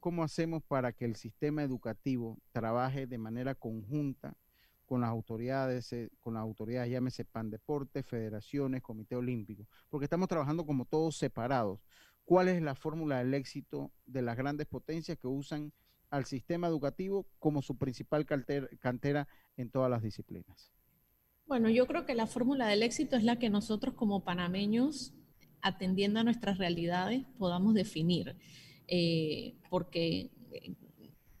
[0.00, 4.36] ¿Cómo hacemos para que el sistema educativo trabaje de manera conjunta
[4.84, 9.68] con las autoridades, eh, con las autoridades, llámese PAN Deporte, federaciones, Comité Olímpico?
[9.88, 11.78] Porque estamos trabajando como todos separados.
[12.24, 15.72] ¿Cuál es la fórmula del éxito de las grandes potencias que usan
[16.10, 20.70] al sistema educativo como su principal cantera, en todas las disciplinas?
[21.46, 25.14] Bueno, yo creo que la fórmula del éxito es la que nosotros como panameños,
[25.60, 28.36] atendiendo a nuestras realidades, podamos definir.
[28.88, 30.74] Eh, porque eh,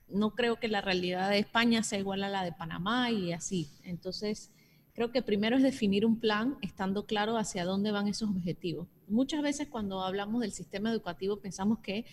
[0.08, 3.68] no creo que la realidad de España sea igual a la de Panamá y así.
[3.82, 4.52] Entonces,
[4.92, 8.88] creo que primero es definir un plan estando claro hacia dónde van esos objetivos.
[9.08, 12.04] Muchas veces cuando hablamos del sistema educativo pensamos que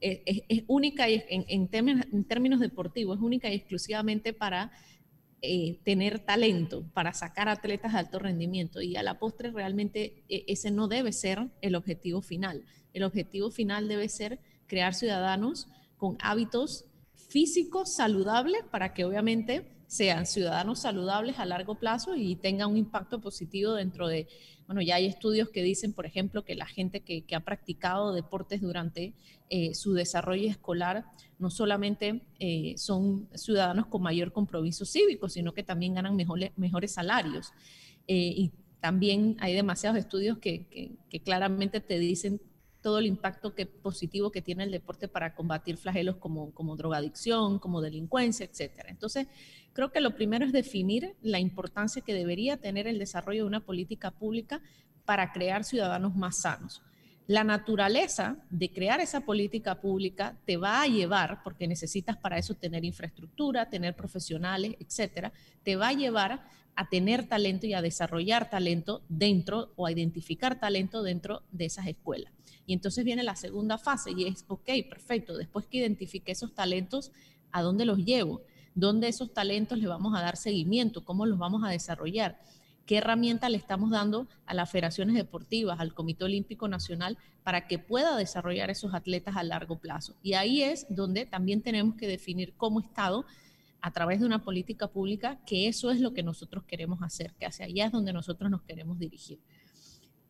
[0.00, 4.72] es, es, única y en, términos, deportivos, es única y exclusivamente para
[5.40, 8.82] eh, tener talento, para sacar atletas de alto rendimiento.
[8.82, 12.64] Y a la postre realmente eh, ese no debe ser el objetivo final.
[12.92, 20.24] El objetivo final debe ser crear ciudadanos con hábitos físicos saludables para que obviamente sean
[20.24, 24.26] ciudadanos saludables a largo plazo y tengan un impacto positivo dentro de,
[24.66, 28.62] bueno, ya hay estudios que dicen, por ejemplo, que la gente que, ha practicado deportes
[28.62, 29.12] durante
[29.50, 31.04] eh, su desarrollo escolar
[31.38, 36.92] no solamente eh, son ciudadanos con mayor compromiso cívico, sino que también ganan mejores, mejores
[36.92, 37.52] salarios.
[38.08, 42.40] Eh, y también hay demasiados estudios que, que claramente te dicen
[42.82, 47.80] todo el impacto positivo que tiene el deporte para combatir flagelos como, como drogadicción, como
[47.80, 48.86] delincuencia, etc.
[48.88, 49.28] Entonces,
[49.72, 53.64] creo que lo primero es definir la importancia que debería tener el desarrollo de una
[53.64, 54.60] política pública
[55.04, 56.82] para crear ciudadanos más sanos.
[57.28, 62.54] La naturaleza de crear esa política pública te va a llevar, porque necesitas para eso
[62.54, 68.50] tener infraestructura, tener profesionales, etcétera, te va a llevar a tener talento y a desarrollar
[68.50, 72.32] talento dentro o a identificar talento dentro de esas escuelas.
[72.66, 77.12] Y entonces viene la segunda fase y es, ok, perfecto, después que identifique esos talentos,
[77.50, 78.42] ¿a dónde los llevo?
[78.74, 81.04] ¿Dónde esos talentos le vamos a dar seguimiento?
[81.04, 82.40] ¿Cómo los vamos a desarrollar?
[82.86, 87.78] ¿Qué herramienta le estamos dando a las federaciones deportivas, al Comité Olímpico Nacional, para que
[87.78, 90.14] pueda desarrollar esos atletas a largo plazo?
[90.22, 93.24] Y ahí es donde también tenemos que definir como Estado
[93.80, 97.46] a través de una política pública que eso es lo que nosotros queremos hacer, que
[97.46, 99.40] hacia allá es donde nosotros nos queremos dirigir.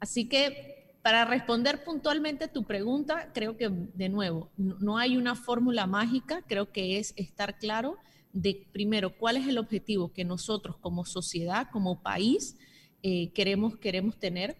[0.00, 5.86] Así que para responder puntualmente tu pregunta, creo que de nuevo, no hay una fórmula
[5.86, 7.98] mágica, creo que es estar claro
[8.32, 12.56] de primero cuál es el objetivo que nosotros como sociedad, como país,
[13.02, 14.56] eh, queremos, queremos tener,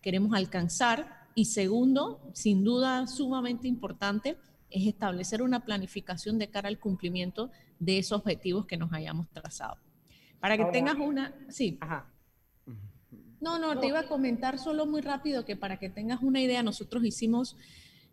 [0.00, 1.26] queremos alcanzar.
[1.34, 4.36] Y segundo, sin duda sumamente importante,
[4.70, 9.78] es establecer una planificación de cara al cumplimiento de esos objetivos que nos hayamos trazado.
[10.40, 11.34] Para que tengas una...
[11.48, 11.78] Sí.
[13.40, 16.62] No, no, te iba a comentar solo muy rápido que para que tengas una idea,
[16.62, 17.56] nosotros hicimos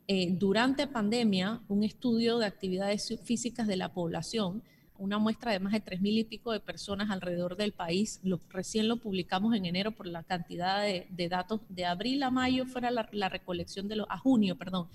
[0.08, 4.62] eh, durante pandemia un estudio de actividades físicas de la población,
[4.98, 8.20] una muestra de más de tres mil y pico de personas alrededor del país.
[8.24, 11.62] Lo, recién lo publicamos en enero por la cantidad de, datos.
[11.70, 14.88] De abril a mayo fuera la, la recolección de los, a junio, perdón,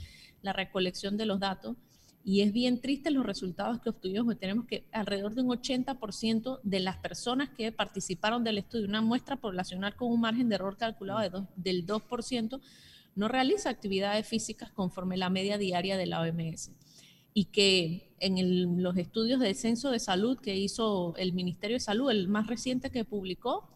[0.42, 1.76] la recolección de los datos.
[2.22, 6.60] Y es bien triste los resultados que obtuvimos, porque tenemos que alrededor de un 80%
[6.62, 10.76] de las personas que participaron del estudio, una muestra poblacional con un margen de error
[10.76, 12.60] calculado de del 2%,
[13.14, 16.72] no realiza actividades físicas conforme la media diaria de la OMS.
[17.32, 22.10] Y que en los estudios de censo de salud que hizo el Ministerio de Salud,
[22.10, 23.70] el más reciente que publicó,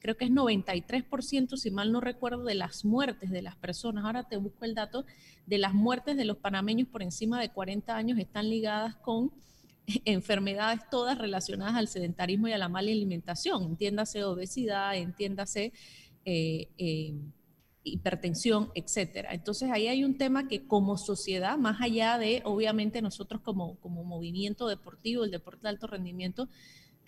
[0.00, 4.24] creo que es 93%, si mal no recuerdo, de las muertes de las personas, ahora
[4.24, 5.04] te busco el dato,
[5.46, 9.30] de las muertes de los panameños por encima de 40 años están ligadas con
[10.04, 15.72] enfermedades todas relacionadas al sedentarismo y a la mala alimentación, entiéndase obesidad, entiéndase
[16.24, 17.14] eh, eh,
[17.82, 19.32] hipertensión, etcétera.
[19.32, 24.04] Entonces ahí hay un tema que como sociedad, más allá de obviamente nosotros como, como
[24.04, 26.48] movimiento deportivo, el deporte de alto rendimiento,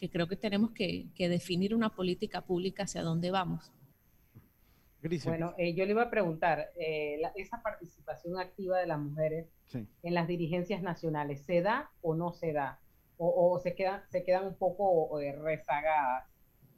[0.03, 3.71] que creo que tenemos que, definir una política pública hacia dónde vamos.
[5.25, 10.15] Bueno, eh, yo le iba a preguntar, eh, esa participación activa de las mujeres en
[10.15, 12.81] las dirigencias nacionales, ¿se da o no se da?
[13.17, 16.25] ¿O, se, quedan, se quedan un poco eh, rezagadas?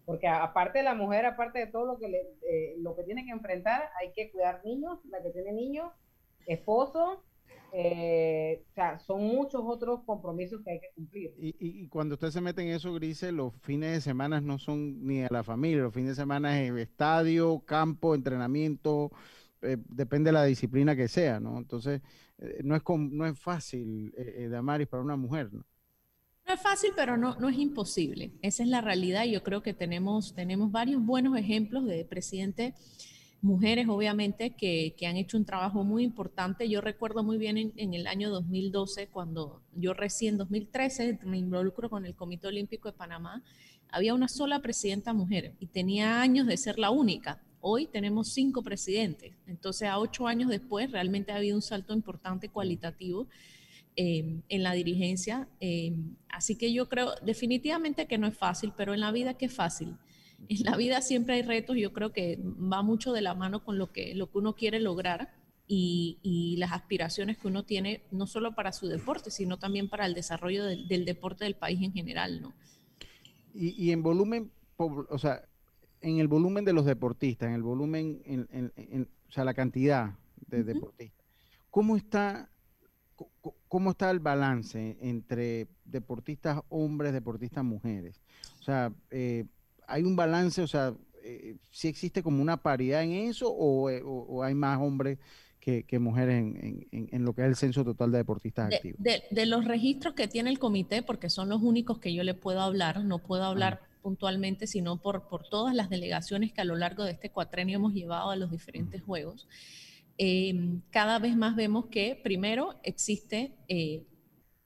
[0.04, 3.30] Porque aparte de la mujer, aparte de todo lo que, le, lo que tiene que
[3.30, 5.90] enfrentar, hay que cuidar niños, la que tiene niños,
[6.46, 7.24] esposo,
[7.76, 11.34] eh, o sea, son muchos otros compromisos que hay que cumplir.
[11.36, 15.22] Y, cuando usted se mete en eso, Grise, los fines de semana no son ni
[15.22, 19.10] a la familia, los fines de semana es estadio, campo, entrenamiento,
[19.60, 21.58] eh, depende de la disciplina que sea, ¿no?
[21.58, 22.00] Entonces,
[22.38, 25.64] eh, no, es no es fácil, eh, Damaris, para una mujer, ¿no?
[26.46, 28.30] No es fácil, pero no, no es imposible.
[28.40, 29.24] Esa es la realidad.
[29.24, 32.74] Yo creo que tenemos, tenemos varios buenos ejemplos de presidente
[33.44, 36.68] mujeres, obviamente, que, han hecho un trabajo muy importante.
[36.68, 42.06] Yo recuerdo muy bien en, el año 2012, cuando yo recién, 2013, me involucro con
[42.06, 43.42] el Comité Olímpico de Panamá,
[43.90, 47.42] había una sola presidenta mujer y tenía años de ser la única.
[47.60, 49.34] Hoy tenemos cinco presidentes.
[49.46, 53.28] Entonces, a ocho años después, realmente ha habido un salto importante cualitativo.
[53.96, 55.46] Eh, en la dirigencia.
[55.60, 55.94] Eh,
[56.28, 59.54] así que yo creo definitivamente que no es fácil, pero en la vida que es
[59.54, 59.96] fácil
[60.48, 63.78] en la vida siempre hay retos, yo creo que va mucho de la mano con
[63.78, 65.32] lo que, lo que uno quiere lograr
[65.66, 70.14] y, las aspiraciones que uno tiene, no solo para su deporte, sino también para el
[70.14, 72.54] desarrollo del, deporte del país en general, ¿no?
[73.54, 75.42] Y, en volumen, o sea,
[76.00, 80.14] en el volumen de los deportistas, en el volumen, en, o sea, la cantidad
[80.48, 81.24] de deportistas,
[81.70, 82.50] ¿cómo está,
[83.68, 88.20] cómo está el balance entre deportistas hombres, deportistas mujeres?
[88.60, 89.44] O sea, eh,
[89.86, 94.02] hay un balance, o sea, eh, si existe como una paridad en eso o, eh,
[94.42, 95.18] hay más hombres
[95.60, 96.44] que, mujeres
[96.92, 99.00] en, lo que es el censo total de deportistas activos?
[99.00, 102.60] De, los registros que tiene el comité, porque son los únicos que yo le puedo
[102.60, 107.04] hablar, no puedo hablar puntualmente, sino por, por todas las delegaciones que a lo largo
[107.04, 109.48] de este cuatrenio hemos llevado a los diferentes juegos.
[110.18, 114.04] Em, cada vez más vemos que primero existe eh,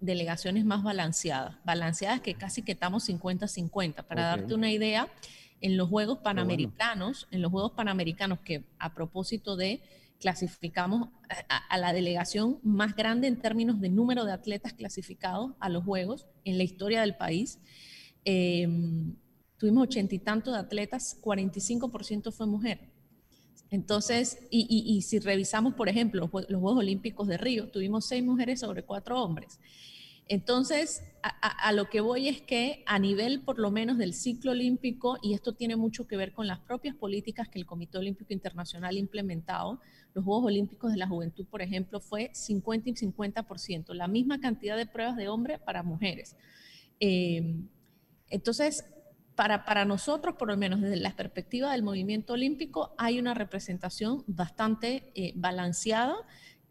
[0.01, 4.05] delegaciones más balanceadas, balanceadas que casi que estamos 50-50.
[4.05, 5.09] Para darte una idea,
[5.61, 9.82] en los Juegos Panamericanos, en los Juegos Panamericanos que a propósito de
[10.20, 11.09] clasificamos
[11.49, 16.26] a, la delegación más grande en términos de número de atletas clasificados a los Juegos
[16.44, 17.61] en la historia del país.
[18.24, 19.14] Em,
[19.57, 22.80] tuvimos ochenta y tantos de atletas, 45% fue mujer.
[23.70, 28.82] Entonces, y, si revisamos, por ejemplo, los, Juegos Olímpicos de Río, tuvimos seis mujeres sobre
[28.82, 29.60] cuatro hombres.
[30.26, 35.18] Entonces, a, lo que voy es que a nivel por lo menos del ciclo olímpico,
[35.22, 38.94] y esto tiene mucho que ver con las propias políticas que el Comité Olímpico Internacional
[38.94, 39.80] ha implementado,
[40.14, 44.76] los Juegos Olímpicos de la Juventud, por ejemplo, fue 50 y 50%, la misma cantidad
[44.76, 46.36] de pruebas de hombres para mujeres.
[47.00, 47.56] Eh,
[48.28, 48.84] entonces,
[49.39, 55.12] para, nosotros, por lo menos desde la perspectiva del movimiento olímpico, hay una representación bastante
[55.14, 56.16] eh, balanceada.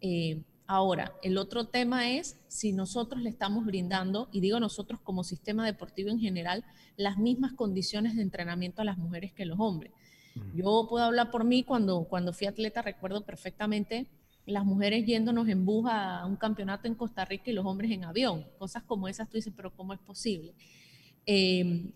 [0.02, 5.24] Eh, ahora, el otro tema es si nosotros le estamos brindando, y digo nosotros como
[5.24, 6.66] sistema deportivo en general,
[6.98, 9.94] las mismas condiciones de entrenamiento a las mujeres que los hombres.
[10.54, 14.08] Yo puedo hablar por mí cuando, cuando fui atleta, recuerdo perfectamente
[14.46, 18.04] las mujeres yéndonos en bus a un campeonato en Costa Rica y los hombres en
[18.04, 18.46] avión.
[18.60, 20.54] Cosas como esas tú dices, pero ¿cómo es posible?
[21.26, 21.92] Eh,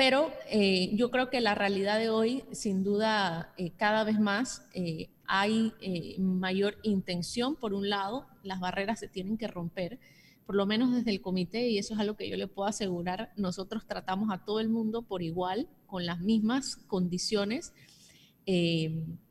[0.00, 4.66] pero eh, yo creo que la realidad de hoy, sin duda, eh, cada vez más
[4.72, 5.74] eh, hay
[6.18, 9.98] mayor intención, por un lado, las barreras se tienen que romper,
[10.46, 13.34] por lo menos desde el comité, y eso es algo que yo le puedo asegurar,
[13.36, 17.74] nosotros tratamos a todo el mundo por igual, con las mismas condiciones.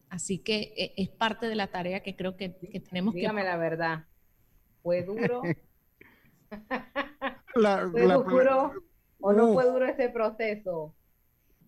[0.10, 2.50] así que es parte de la tarea que creo que,
[2.88, 3.22] tenemos que...
[3.22, 4.06] Dígame la verdad,
[4.84, 5.42] ¿fue duro?
[7.56, 8.89] la, ¿Fue duro?
[9.20, 10.96] ¿O no fue duro ese proceso?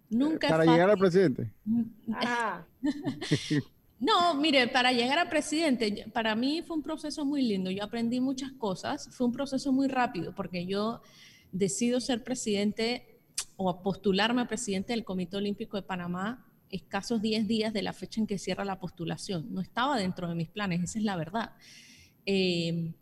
[0.10, 1.54] Nunca Para llegar al presidente.
[4.04, 7.70] No, mire, para llegar a presidente, para mí fue un proceso muy lindo.
[7.70, 9.16] Yo aprendí muchas cosas.
[9.16, 11.04] Fue un proceso muy rápido porque yo
[11.52, 13.20] decido ser presidente
[13.58, 18.20] o postularme a presidente del Comité Olímpico de Panamá escasos 10 días de la fecha
[18.20, 19.54] en que cierra la postulación.
[19.54, 21.52] No estaba dentro de mis planes, esa es la verdad.
[22.26, 22.95] Eh,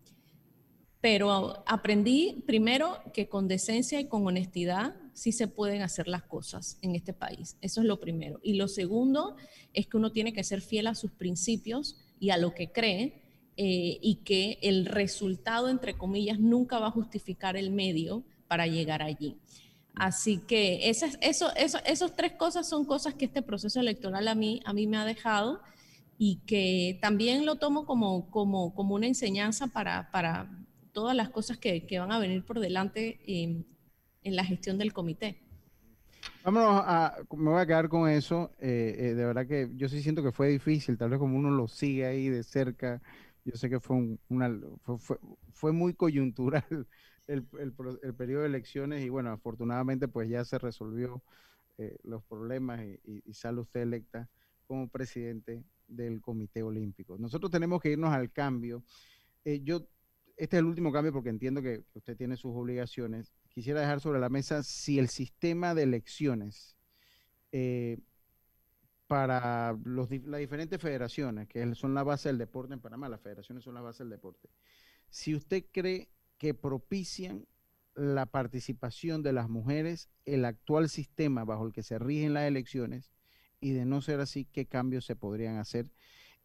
[1.01, 6.77] pero aprendí primero que con decencia y con honestidad sí se pueden hacer las cosas
[6.81, 7.57] en este país.
[7.61, 8.39] Eso es lo primero.
[8.43, 9.35] Y lo segundo
[9.73, 13.21] es que uno tiene que ser fiel a sus principios y a lo que cree
[13.55, 19.01] eh, y que el resultado, entre comillas, nunca va a justificar el medio para llegar
[19.01, 19.37] allí.
[19.95, 24.61] Así que esas, eso, eso, tres cosas son cosas que este proceso electoral a mí,
[24.65, 25.61] a mí me ha dejado
[26.17, 30.49] y que también lo tomo como, como, como una enseñanza para, para,
[30.99, 33.65] todas las cosas que, que van a venir por delante en,
[34.21, 35.41] en, la gestión del comité.
[36.43, 38.51] Vámonos a, me voy a quedar con eso.
[38.59, 41.51] Eh, eh, de verdad que yo sí siento que fue difícil, tal vez como uno
[41.51, 43.01] lo sigue ahí de cerca.
[43.45, 44.53] Yo sé que fue, un, una,
[44.97, 45.17] fue,
[45.53, 46.65] fue, muy coyuntural
[47.27, 47.73] el, el,
[48.03, 51.23] el, periodo de elecciones y bueno, afortunadamente pues ya se resolvió
[51.77, 54.27] eh, los problemas y, y, sale usted electa
[54.67, 57.17] como presidente del Comité Olímpico.
[57.17, 58.83] Nosotros tenemos que irnos al cambio.
[59.63, 59.87] yo
[60.39, 63.33] este es el último cambio porque entiendo que usted tiene sus obligaciones.
[63.49, 66.77] Quisiera dejar sobre la mesa si el sistema de elecciones
[67.51, 67.97] eh,
[69.07, 73.73] para las diferentes federaciones, que son la base del deporte en Panamá, las federaciones son
[73.73, 74.49] la base del deporte,
[75.09, 77.45] si usted cree que propician
[77.93, 83.11] la participación de las mujeres, el actual sistema bajo el que se rigen las elecciones,
[83.59, 85.91] y de no ser así, qué cambios se podrían hacer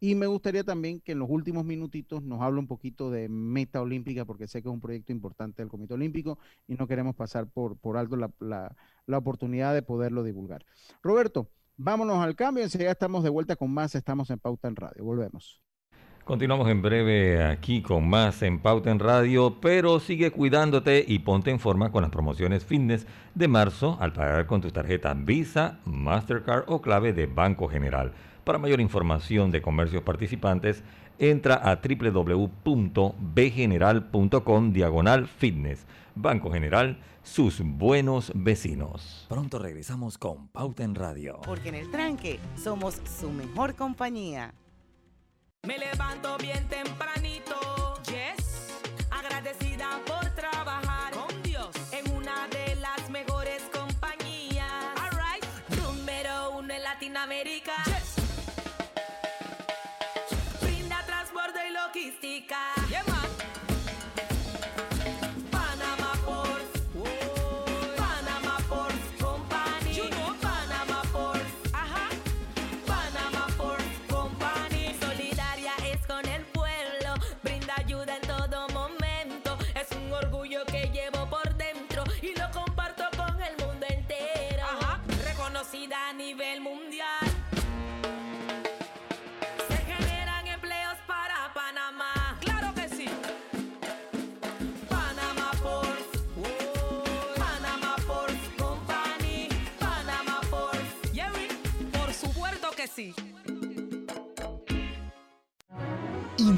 [0.05, 3.81] y me gustaría también que en los últimos minutitos nos hable un poquito de meta
[3.81, 6.37] olímpica, porque sé que es un proyecto importante del Comité Olímpico
[6.67, 10.63] y no queremos pasar por, por alto la, la, oportunidad de poderlo divulgar.
[11.01, 15.03] Roberto, vámonos al cambio, enseguida estamos de vuelta con más, estamos en Pauta en Radio,
[15.03, 15.59] volvemos.
[16.23, 21.49] Continuamos en breve aquí con más en Pauta en Radio, pero sigue cuidándote y ponte
[21.49, 26.65] en forma con las promociones fitness de marzo al pagar con tus tarjetas Visa, Mastercard
[26.67, 28.11] o clave de Banco General.
[28.45, 30.83] Para mayor información de comercios participantes,
[31.17, 35.87] entra a www.bgeneral.com diagonal fitness.
[36.13, 39.25] Banco General, sus buenos vecinos.
[39.27, 41.39] Pronto regresamos con Pauta en Radio.
[41.43, 44.53] Porque en el tranque somos su mejor compañía.
[45.65, 47.55] Me levanto bien tempranito.
[48.05, 48.77] Yes.
[49.09, 54.71] Agradecida por trabajar con Dios en una de las mejores compañías.
[55.01, 55.43] Alright.
[55.81, 57.73] Número uno en Latinoamérica.
[57.83, 58.04] Panama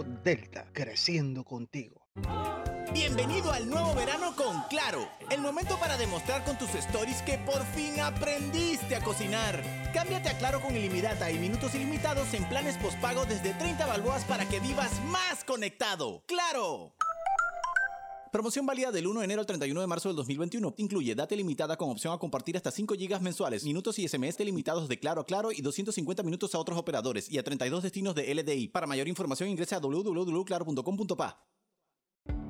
[0.00, 2.08] Delta, creciendo contigo.
[2.94, 5.06] Bienvenido al nuevo verano con Claro.
[5.30, 9.62] El momento para demostrar con tus stories que por fin aprendiste a cocinar.
[9.92, 14.48] Cámbiate a Claro con ilimitada y minutos ilimitados en planes postpago desde 30 balboas para
[14.48, 16.24] que vivas más conectado.
[16.26, 16.94] ¡Claro!
[18.32, 20.72] Promoción válida del 1 de enero al 31 de marzo del 2021.
[20.78, 24.88] Incluye data limitada con opción a compartir hasta 5 GB mensuales, minutos y SMS delimitados
[24.88, 28.34] de Claro a Claro y 250 minutos a otros operadores y a 32 destinos de
[28.34, 28.68] LDI.
[28.68, 31.44] Para mayor información ingresa a www.claro.com.pa.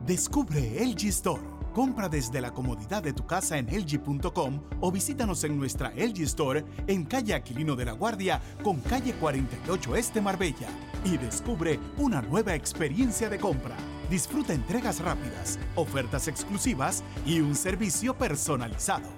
[0.07, 1.43] Descubre LG Store.
[1.75, 6.65] Compra desde la comodidad de tu casa en LG.com o visítanos en nuestra LG Store
[6.87, 10.69] en calle Aquilino de la Guardia con calle 48 Este Marbella
[11.05, 13.77] y descubre una nueva experiencia de compra.
[14.13, 19.09] Disfruta entregas rápidas, ofertas exclusivas y un servicio personalizado.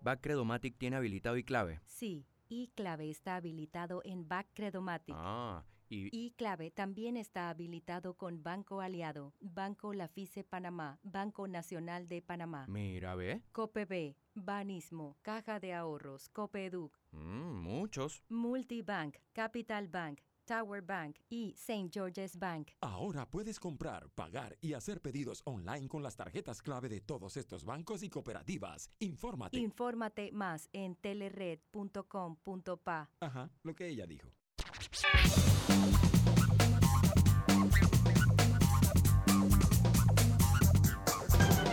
[0.00, 1.82] Backcredomatic tiene habilitado y clave.
[1.84, 5.14] Sí, y clave está habilitado en Backcredomatic.
[5.18, 6.08] Ah, y...
[6.10, 12.64] Y clave también está habilitado con Banco Aliado, Banco Lafice Panamá, Banco Nacional de Panamá.
[12.66, 13.42] Mira, ve.
[13.52, 18.24] COPB, Banismo, Caja de Ahorros, Copeduc, Mm, muchos.
[18.30, 20.20] Multibank, Capital Bank,
[20.50, 21.90] Tower Bank y St.
[21.92, 22.70] George's Bank.
[22.80, 27.64] Ahora puedes comprar, pagar y hacer pedidos online con las tarjetas clave de todos estos
[27.64, 28.90] bancos y cooperativas.
[28.98, 29.58] Infórmate.
[29.58, 33.10] Infórmate más en telered.com.pa.
[33.20, 34.28] Ajá, lo que ella dijo.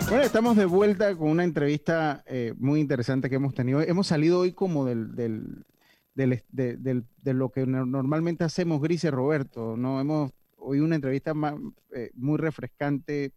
[0.08, 3.82] Bueno, estamos de vuelta con una entrevista eh, muy interesante que hemos tenido.
[3.82, 5.66] Hemos salido hoy como del, del,
[6.26, 9.78] de, de lo que no- normalmente hacemos, Grise Roberto.
[9.78, 10.00] ¿no?
[10.02, 11.58] Hemos hoy una entrevista ma-
[11.94, 13.34] eh, muy refrescante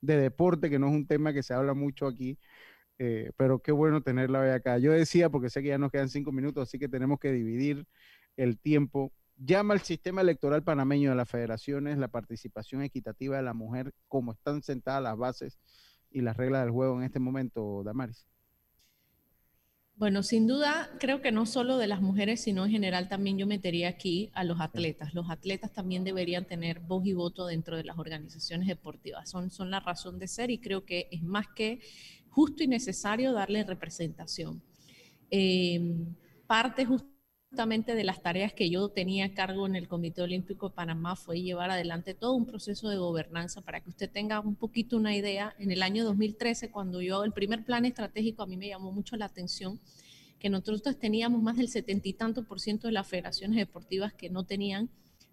[0.00, 2.38] de deporte, que no es un tema que se habla mucho aquí,
[2.98, 4.78] eh, pero qué bueno tenerla hoy acá.
[4.78, 7.86] Yo decía, porque sé que ya nos quedan cinco minutos, así que tenemos que dividir
[8.36, 9.12] el tiempo.
[9.36, 14.32] Llama al sistema electoral panameño de las federaciones la participación equitativa de la mujer, como
[14.32, 15.58] están sentadas las bases
[16.10, 18.26] y las reglas del juego en este momento, Damaris.
[19.98, 23.46] Bueno, sin duda, creo que no solo de las mujeres, sino en general también yo
[23.46, 25.14] metería aquí a los atletas.
[25.14, 29.30] Los atletas también deberían tener voz y voto dentro de las organizaciones deportivas.
[29.30, 31.80] Son, son la razón de ser y creo que es más que
[32.28, 34.62] justo y necesario darle representación.
[35.30, 35.80] Eh,
[36.46, 36.86] parte
[37.50, 41.16] justamente de las tareas que yo tenía a cargo en el Comité Olímpico de Panamá
[41.16, 45.14] fue llevar adelante todo un proceso de gobernanza para que usted tenga un poquito una
[45.14, 45.54] idea.
[45.58, 49.16] En el año 2013, cuando yo el primer plan estratégico, a mí me llamó mucho
[49.16, 49.80] la atención
[50.40, 54.28] que nosotros teníamos más del setenta y tanto por ciento de las federaciones deportivas que
[54.28, 54.90] no tenían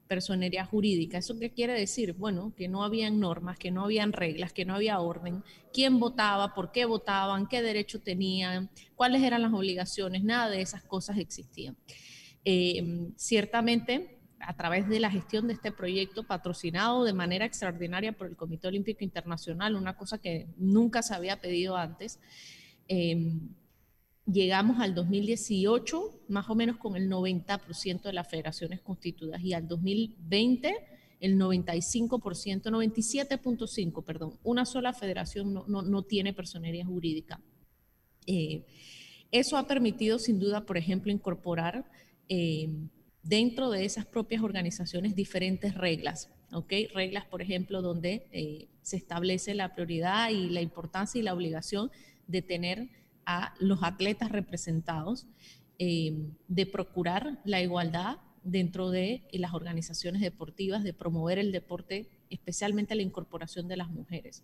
[0.08, 1.18] personería jurídica.
[1.18, 2.14] ¿Eso qué quiere decir?
[2.14, 5.44] Bueno, que no habían normas, que no habían reglas, que no había orden,
[5.74, 10.84] quién votaba, por qué votaban, qué derecho tenían, cuáles eran las obligaciones, nada de esas
[10.84, 11.76] cosas existían.
[12.46, 18.28] Eh, ciertamente, a través de la gestión de este proyecto patrocinado de manera extraordinaria por
[18.28, 22.20] el Comité Olímpico Internacional, una cosa que nunca se había pedido antes,
[22.88, 23.32] eh,
[24.26, 29.68] llegamos al 2018 más o menos con el 90% de las federaciones constituidas y al
[29.68, 30.76] 2020
[31.20, 37.42] el 95%, 97.5%, perdón, una sola federación no, no, no tiene personería jurídica.
[38.28, 38.66] Eh,
[39.32, 41.90] eso ha permitido sin duda, por ejemplo, incorporar
[42.28, 42.70] eh,
[43.24, 46.74] dentro de esas propias organizaciones diferentes reglas, ¿ok?
[46.94, 51.90] Reglas, por ejemplo, donde eh, se establece la prioridad y la importancia y la obligación
[52.28, 52.90] de tener
[53.26, 55.28] a los atletas representados,
[55.80, 56.14] eh,
[56.48, 63.02] de procurar la igualdad dentro de las organizaciones deportivas, de promover el deporte, especialmente la
[63.02, 64.44] incorporación de las mujeres.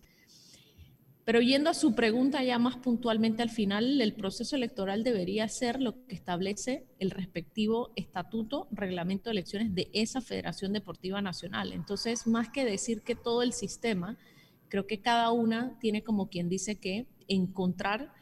[1.24, 5.80] Pero yendo a su pregunta ya más puntualmente al final, el proceso electoral debería ser
[5.80, 11.72] lo que establece el respectivo estatuto, reglamento de elecciones de esa Federación Deportiva Nacional.
[11.72, 14.18] Entonces, más que decir que todo el sistema,
[14.68, 18.12] creo que cada una tiene como quien dice que encontrar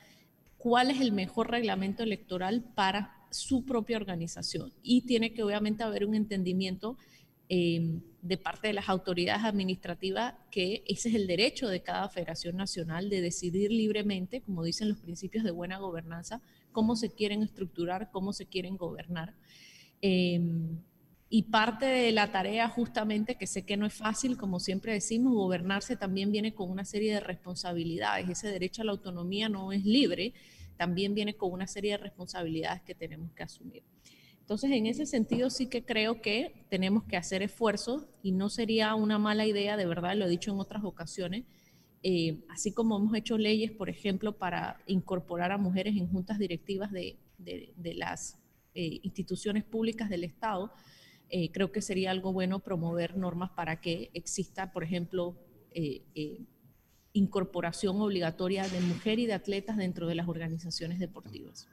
[0.58, 4.72] cuál es el mejor reglamento electoral para su propia organización.
[4.82, 6.98] Y tiene que obviamente haber un entendimiento
[7.48, 12.56] eh, de parte de las autoridades administrativas que ese es el derecho de cada federación
[12.56, 16.42] nacional de decidir libremente, como dicen los principios de buena gobernanza,
[16.72, 19.34] cómo se quieren estructurar, cómo se quieren gobernar.
[20.02, 20.40] Eh,
[21.30, 25.34] y parte de la tarea justamente, que sé que no es fácil, como siempre decimos,
[25.34, 28.28] gobernarse también viene con una serie de responsabilidades.
[28.28, 30.32] Ese derecho a la autonomía no es libre,
[30.78, 33.82] también viene con una serie de responsabilidades que tenemos que asumir.
[34.40, 38.94] Entonces, en ese sentido sí que creo que tenemos que hacer esfuerzos y no sería
[38.94, 41.44] una mala idea, de verdad, lo he dicho en otras ocasiones,
[42.02, 46.90] eh, así como hemos hecho leyes, por ejemplo, para incorporar a mujeres en juntas directivas
[46.92, 48.38] de, de, las
[48.74, 50.72] eh, instituciones públicas del Estado,
[51.30, 55.36] eh, creo que sería algo bueno promover normas para que exista, por ejemplo,
[55.72, 56.40] eh, eh,
[57.12, 61.68] incorporación obligatoria de mujer y de atletas dentro de las organizaciones deportivas.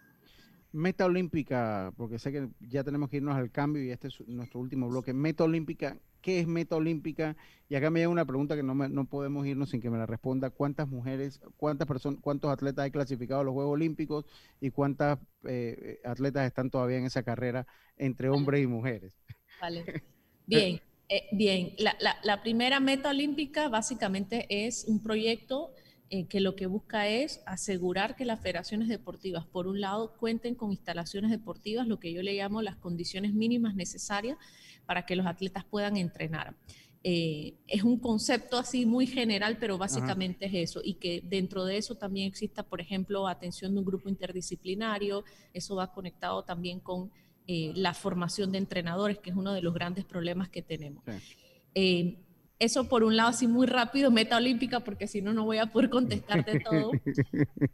[0.72, 4.60] Meta olímpica, porque sé que ya tenemos que irnos al cambio y este es nuestro
[4.60, 5.14] último bloque.
[5.14, 7.38] Meta olímpica, ¿qué es meta olímpica?
[7.70, 10.06] Y acá me llega una pregunta que no, no podemos irnos sin que me la
[10.06, 10.50] responda.
[10.50, 14.26] ¿Cuántas mujeres, cuántas personas, cuántos atletas hay clasificado a los Juegos Olímpicos
[14.60, 19.18] y cuántas eh, atletas están todavía en esa carrera entre hombres y mujeres?
[19.62, 19.86] Vale.
[20.48, 20.80] Bien,
[21.10, 21.74] eh, bien.
[21.80, 25.74] La, la, la primera meta olímpica básicamente es un proyecto
[26.12, 30.54] eh, que lo que busca es asegurar que las federaciones deportivas, por un lado, cuenten
[30.54, 34.38] con instalaciones deportivas, lo que yo le llamo las condiciones mínimas necesarias
[34.86, 36.56] para que los atletas puedan entrenar.
[37.04, 40.58] Eh, es un concepto así muy general, pero básicamente Ajá.
[40.58, 44.08] es eso, y que dentro de eso también exista, por ejemplo, atención de un grupo
[44.08, 47.12] interdisciplinario, eso va conectado también con
[47.48, 51.04] eh, la formación de entrenadores, que es uno de los grandes problemas que tenemos.
[51.06, 51.36] Sí.
[51.76, 52.26] Eh,
[52.58, 55.66] eso por un lado así muy rápido, meta olímpica, porque si no, no voy a
[55.68, 56.92] poder contestarte todo.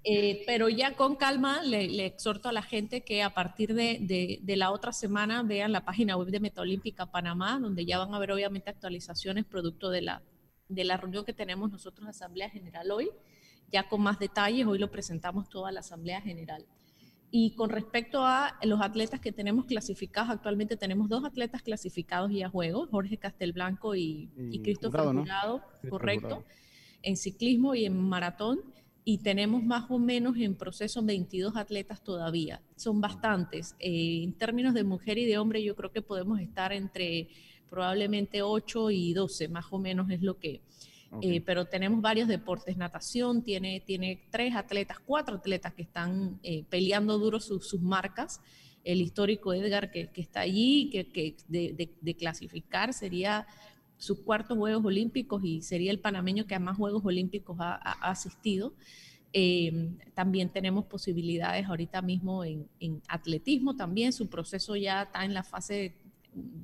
[0.04, 4.00] Eh, pero ya con calma le, le, exhorto a la gente que a partir de,
[4.02, 8.00] de, de, la otra semana vean la página web de Meta Olímpica Panamá, donde ya
[8.00, 10.24] van a ver obviamente actualizaciones producto de la,
[10.70, 13.10] de la reunión que tenemos nosotros Asamblea General hoy,
[13.72, 16.66] ya con más detalles, hoy lo presentamos toda la Asamblea General.
[17.34, 22.48] Y con respecto a los atletas que tenemos clasificados, actualmente tenemos dos atletas clasificados ya
[22.48, 25.90] a juegos, Jorge Castelblanco y, y, y Christopher Jurado, Jurado ¿no?
[25.90, 26.46] correcto, Jurado.
[27.02, 28.60] en ciclismo y en maratón.
[29.04, 32.62] Y tenemos más o menos en proceso 22 atletas todavía.
[32.76, 33.76] Son bastantes.
[33.80, 37.30] Eh, en términos de mujer y de hombre, yo creo que podemos estar entre
[37.70, 40.62] probablemente 8 y 12, más o menos es lo que,
[41.12, 41.38] Okay.
[41.38, 46.64] Eh, pero tenemos varios deportes, natación, tiene, tiene tres atletas, cuatro atletas que están eh,
[46.70, 48.40] peleando duro sus, sus marcas.
[48.84, 53.46] El histórico Edgar que, que está allí, que, que de, de, de, clasificar sería
[53.98, 58.10] sus cuartos Juegos Olímpicos y sería el panameño que a más Juegos Olímpicos ha, ha
[58.10, 58.74] asistido.
[59.34, 65.34] Eh, también tenemos posibilidades ahorita mismo en, en, atletismo también, su proceso ya está en
[65.34, 65.96] la fase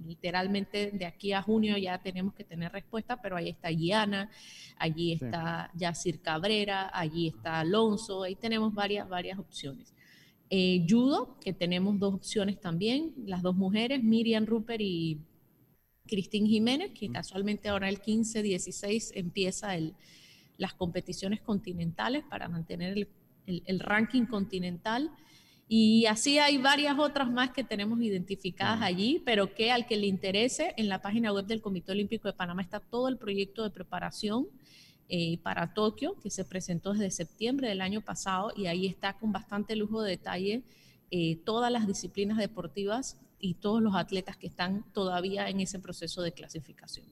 [0.05, 4.29] literalmente de aquí a junio ya tenemos que tener respuesta, pero ahí está Giana,
[4.77, 5.79] allí está sí.
[5.79, 9.93] Yacir Cabrera, allí está Alonso, ahí tenemos varias, varias opciones.
[10.49, 15.19] Eh, judo, que tenemos dos opciones también, las dos mujeres, Miriam Rupert y
[16.07, 19.93] Cristín Jiménez, que casualmente ahora el 15-16 empieza el,
[20.57, 23.09] las competiciones continentales para mantener el,
[23.45, 25.11] el, el ranking continental.
[25.69, 30.07] Y así hay varias otras más que tenemos identificadas allí, pero que al que le
[30.07, 33.69] interese, en la página web del Comité Olímpico de Panamá está todo el proyecto de
[33.69, 34.47] preparación
[35.09, 39.33] eh, para Tokio, que se presentó desde septiembre del año pasado, y ahí está con
[39.33, 40.63] bastante lujo de detalle
[41.11, 46.21] eh, todas las disciplinas deportivas y todos los atletas que están todavía en ese proceso
[46.21, 47.07] de clasificación.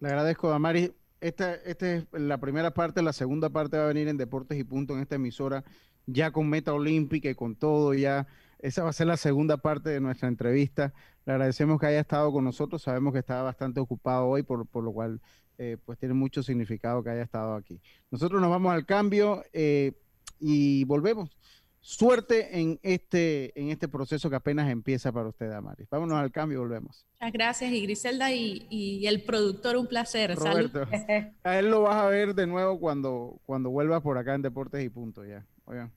[0.00, 0.92] Le agradezco, Damari.
[1.20, 4.64] Esta, esta es la primera parte, la segunda parte va a venir en Deportes y
[4.64, 5.62] Punto en esta emisora
[6.06, 8.26] ya con meta olímpica y con todo, ya
[8.58, 10.94] esa va a ser la segunda parte de nuestra entrevista.
[11.26, 14.84] Le agradecemos que haya estado con nosotros, sabemos que estaba bastante ocupado hoy, por, por
[14.84, 15.20] lo cual
[15.58, 17.80] eh, pues tiene mucho significado que haya estado aquí.
[18.10, 19.92] Nosotros nos vamos al cambio eh,
[20.40, 21.36] y volvemos.
[21.80, 25.88] Suerte en este, en este proceso que apenas empieza para usted, Amaris.
[25.90, 27.04] Vámonos al cambio y volvemos.
[27.20, 30.36] Muchas gracias, y Griselda y, y el productor, un placer.
[30.36, 31.28] Roberto, Salud.
[31.42, 34.84] A él lo vas a ver de nuevo cuando, cuando vuelva por acá en Deportes
[34.84, 35.44] y Punto ya.
[35.64, 35.92] Oigan.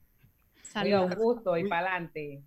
[0.62, 1.10] Saludos.
[1.10, 2.42] Un gusto y para adelante.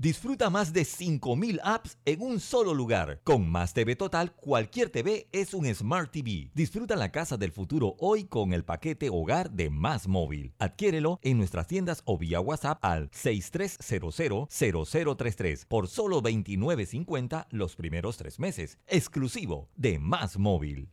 [0.00, 3.20] Disfruta más de 5000 apps en un solo lugar.
[3.24, 6.52] Con Más TV Total, cualquier TV es un Smart TV.
[6.54, 10.54] Disfruta la casa del futuro hoy con el paquete hogar de Más Móvil.
[10.60, 18.38] Adquiérelo en nuestras tiendas o vía WhatsApp al 63000033 por solo $29.50 los primeros tres
[18.38, 18.78] meses.
[18.86, 20.92] Exclusivo de Más Móvil.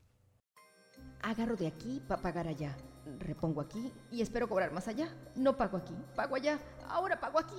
[1.22, 2.76] Agarro de aquí para pagar allá.
[3.20, 5.16] Repongo aquí y espero cobrar más allá.
[5.36, 6.60] No pago aquí, pago allá.
[6.88, 7.56] Ahora pago aquí.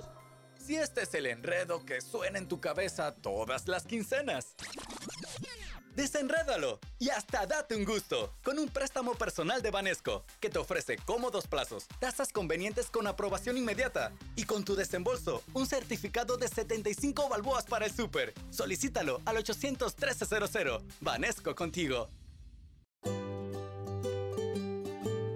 [0.58, 4.56] Si este es el enredo que suena en tu cabeza todas las quincenas.
[5.94, 10.98] Desenrédalo y hasta date un gusto con un préstamo personal de Banesco que te ofrece
[10.98, 17.30] cómodos plazos, tasas convenientes con aprobación inmediata y con tu desembolso un certificado de 75
[17.30, 18.34] balboas para el súper.
[18.50, 20.82] Solicítalo al 800 1300.
[21.00, 22.10] Banesco contigo.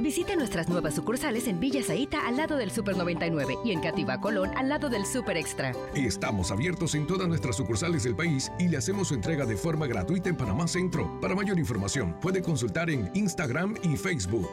[0.00, 4.20] Visite nuestras nuevas sucursales en Villa Zaita al lado del Super 99 y en Cativa
[4.20, 5.72] Colón al lado del Super Extra.
[5.94, 9.88] Estamos abiertos en todas nuestras sucursales del país y le hacemos su entrega de forma
[9.88, 11.18] gratuita en Panamá Centro.
[11.20, 14.50] Para mayor información, puede consultar en Instagram y Facebook.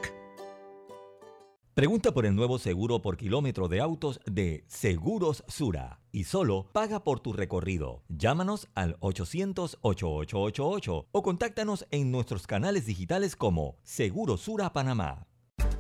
[1.75, 7.03] Pregunta por el nuevo seguro por kilómetro de autos de Seguros Sura y solo paga
[7.03, 8.01] por tu recorrido.
[8.07, 15.27] Llámanos al 800-8888 o contáctanos en nuestros canales digitales como Seguro Sura Panamá.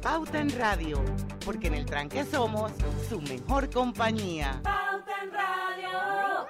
[0.05, 1.03] Pauta en Radio,
[1.43, 2.71] porque en el tranque somos
[3.09, 4.61] su mejor compañía.
[4.63, 6.45] Pauta en Radio.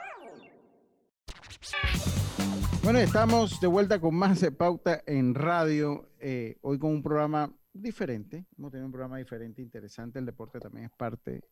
[2.83, 7.49] Bueno, estamos de vuelta con más de Pauta en Radio, eh, hoy con un programa
[7.71, 11.47] diferente, hemos tenido un programa diferente, interesante, el deporte también es parte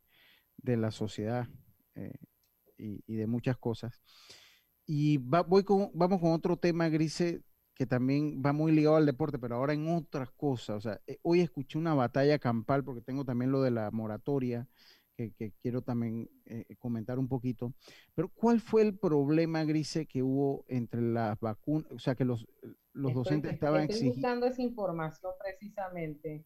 [0.57, 1.47] de la sociedad
[1.95, 2.13] eh,
[2.77, 4.01] y, y, de muchas cosas.
[4.85, 7.43] Y va, voy con, vamos con otro tema, Grise,
[7.75, 10.77] que también va muy ligado al deporte, pero ahora en otras cosas.
[10.77, 14.67] O sea, eh, hoy escuché una batalla campal, porque tengo también lo de la moratoria,
[15.15, 17.73] que, que quiero también eh, comentar un poquito.
[18.15, 21.91] Pero, ¿cuál fue el problema, Grise, que hubo entre las vacunas?
[21.91, 22.47] O sea, que los,
[22.93, 24.15] los Estoy- docentes estaban Estoy exigiendo.
[24.15, 26.45] buscando esa información precisamente.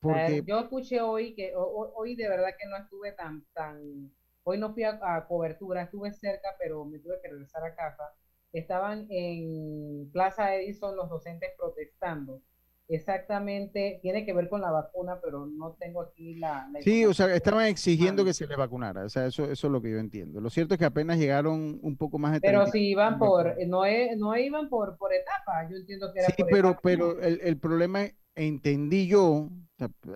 [0.00, 3.44] Porque- Eh, yo escuché hoy que ho- ho- hoy de verdad que no estuve tan
[3.52, 4.10] tan
[4.44, 8.04] hoy no fui a, a cobertura, estuve cerca, pero me tuve que regresar a casa.
[8.52, 12.42] Estaban en Plaza Edison los docentes protestando.
[12.88, 17.12] Exactamente, tiene que ver con la vacuna, pero no tengo aquí la, la Sí, o
[17.12, 19.04] sea, estaban exigiendo que se les vacunara.
[19.04, 20.40] O sea, eso, eso es lo que yo entiendo.
[20.40, 23.54] Lo cierto es que apenas llegaron un poco más de Pero 30 si iban por,
[23.66, 26.80] no, e- no iban por, por etapa, yo entiendo que era Sí, por pero, etapa.
[26.80, 29.50] pero el, el problema, entendí yo,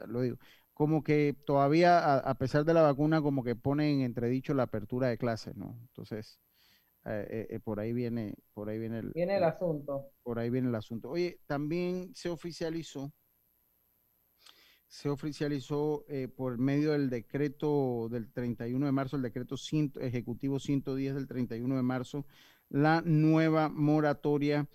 [0.07, 0.37] lo digo,
[0.75, 4.65] como que todavía, a, a pesar de la vacuna, como que pone en entredicho la
[4.65, 5.79] apertura de clases, ¿no?
[5.89, 6.39] Entonces,
[7.07, 10.11] eh, eh, por ahí viene, por ahí viene el, Viene el asunto.
[10.23, 11.11] por ahí viene el asunto.
[11.11, 13.13] Oye, también se oficializó,
[14.87, 20.59] se oficializó eh, por medio del decreto del 31 de marzo, el decreto 100 ejecutivo
[20.59, 22.27] 110 del 31 de marzo,
[22.71, 24.67] la nueva moratoria.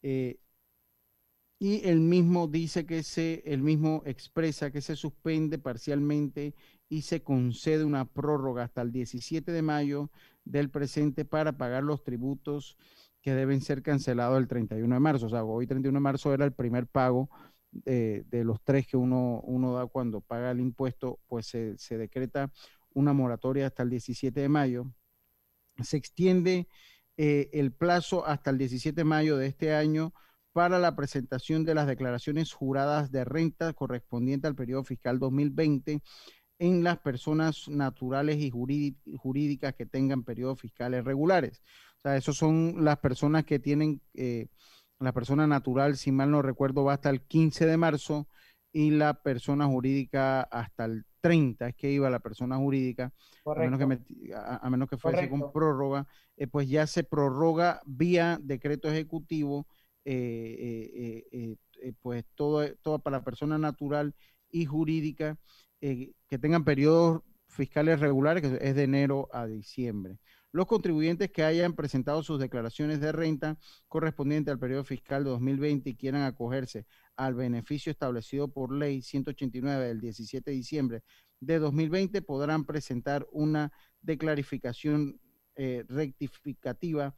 [0.00, 6.54] y el mismo dice que se, el mismo expresa que se suspende parcialmente
[6.88, 10.10] y se concede una prórroga hasta el 17 de mayo
[10.44, 12.76] del presente para pagar los tributos
[13.22, 15.26] que deben ser cancelados el 31 de marzo.
[15.26, 17.30] O sea, hoy 31 de marzo era el primer pago
[17.86, 21.98] eh, de los tres que uno, uno da cuando paga el impuesto, pues se, se
[21.98, 22.52] decreta
[22.92, 24.86] una moratoria hasta el 17 de mayo.
[25.82, 26.68] Se extiende
[27.16, 30.12] eh, el plazo hasta el 17 de mayo de este año
[30.52, 36.00] para la presentación de las declaraciones juradas de renta correspondiente al periodo fiscal 2020
[36.58, 41.62] en las personas naturales y jurídi- jurídicas que tengan periodos fiscales regulares.
[41.98, 44.48] O sea, esos son las personas que tienen, eh,
[45.00, 48.28] la persona natural, si mal no recuerdo, va hasta el 15 de marzo
[48.72, 53.12] y la persona jurídica hasta el 30, es que iba la persona jurídica,
[53.44, 57.04] a menos que, me- a, a menos que fuese con prórroga, eh, pues ya se
[57.04, 59.66] prorroga vía decreto ejecutivo,
[60.04, 61.56] eh,
[62.02, 64.14] pues todo, todo para la persona natural
[64.50, 65.38] y jurídica
[65.86, 70.18] eh, que tengan periodos fiscales regulares, que es de enero a diciembre.
[70.50, 75.90] Los contribuyentes que hayan presentado sus declaraciones de renta correspondiente al periodo fiscal de 2020
[75.90, 81.02] y quieran acogerse al beneficio establecido por ley 189 del 17 de diciembre
[81.40, 83.70] de 2020 podrán presentar una
[84.00, 85.20] declarificación
[85.56, 87.14] eh, rectificativa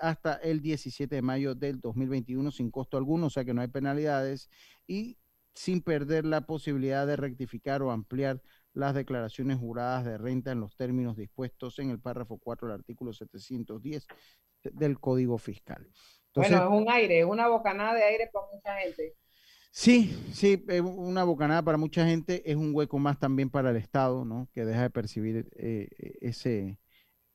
[0.00, 3.68] hasta el 17 de mayo del 2021 sin costo alguno, o sea que no hay
[3.68, 4.48] penalidades
[4.86, 5.18] y
[5.54, 8.40] sin perder la posibilidad de rectificar o ampliar
[8.72, 13.12] las declaraciones juradas de renta en los términos dispuestos en el párrafo 4 del artículo
[13.12, 14.06] 710
[14.62, 15.86] de- del Código Fiscal.
[16.28, 19.14] Entonces, bueno, es un aire, es una bocanada de aire para mucha gente.
[19.70, 24.24] Sí, sí, una bocanada para mucha gente, es un hueco más también para el Estado,
[24.24, 24.48] ¿no?
[24.52, 26.78] Que deja de percibir eh, eh, ese...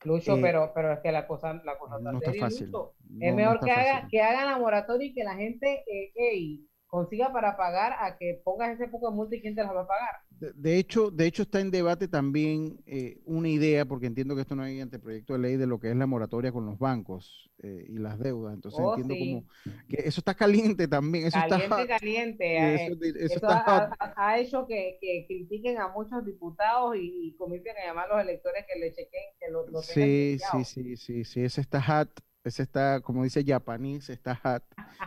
[0.03, 3.33] Lucho, eh, pero, pero es que la cosa, la cosa no está fácil, no- Es
[3.35, 7.57] mejor que haga, que hagan la moratoria y que la gente eh, ey, consiga para
[7.57, 10.15] pagar a que pongas ese poco de multa y quién te las va a pagar.
[10.29, 14.41] De, de hecho, de hecho está en debate también eh, una idea, porque entiendo que
[14.41, 17.49] esto no hay anteproyecto de ley de lo que es la moratoria con los bancos
[17.59, 18.53] eh, y las deudas.
[18.53, 19.17] Entonces Oh, entiendo sí.
[19.17, 19.47] como
[19.87, 21.87] que eso está caliente también, eso está Caliente, hot.
[21.87, 22.45] caliente.
[22.75, 26.95] Eh, eso eso eso está ha, ha- ha hecho que, que critiquen a muchos diputados
[26.95, 30.37] y, y comiencen a llamar a los electores que le chequen, que lo, lo Sí,
[30.39, 32.09] sí, sí, sí, sí, ese está hot,
[32.47, 34.63] ese está, como dice hot,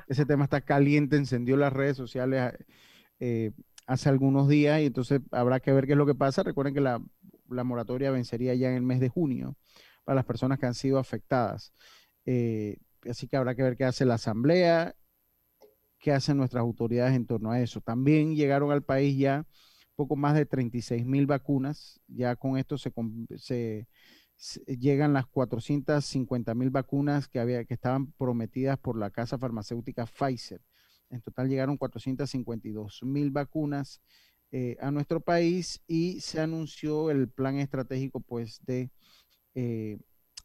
[0.08, 2.54] ese tema está caliente, encendió las redes sociales
[3.18, 3.52] eh,
[3.86, 6.42] hace algunos días y entonces habrá que ver qué es lo que pasa.
[6.42, 7.02] Recuerden que la
[7.50, 9.56] la moratoria vencería ya en el mes de junio
[10.04, 11.72] para las personas que han sido afectadas.
[12.24, 12.78] Eh,
[13.08, 14.94] así que habrá que ver qué hace la Asamblea,
[15.98, 17.80] qué hacen nuestras autoridades en torno a eso.
[17.80, 19.46] También llegaron al país ya
[19.96, 22.00] poco más de 36 mil vacunas.
[22.06, 23.86] Ya con esto se
[24.66, 30.62] llegan las 450 mil vacunas que, había, que estaban prometidas por la casa farmacéutica Pfizer.
[31.10, 34.00] En total llegaron 452 mil vacunas
[34.52, 38.90] eh, a nuestro país y se anunció el plan estratégico pues de,
[39.54, 39.98] eh,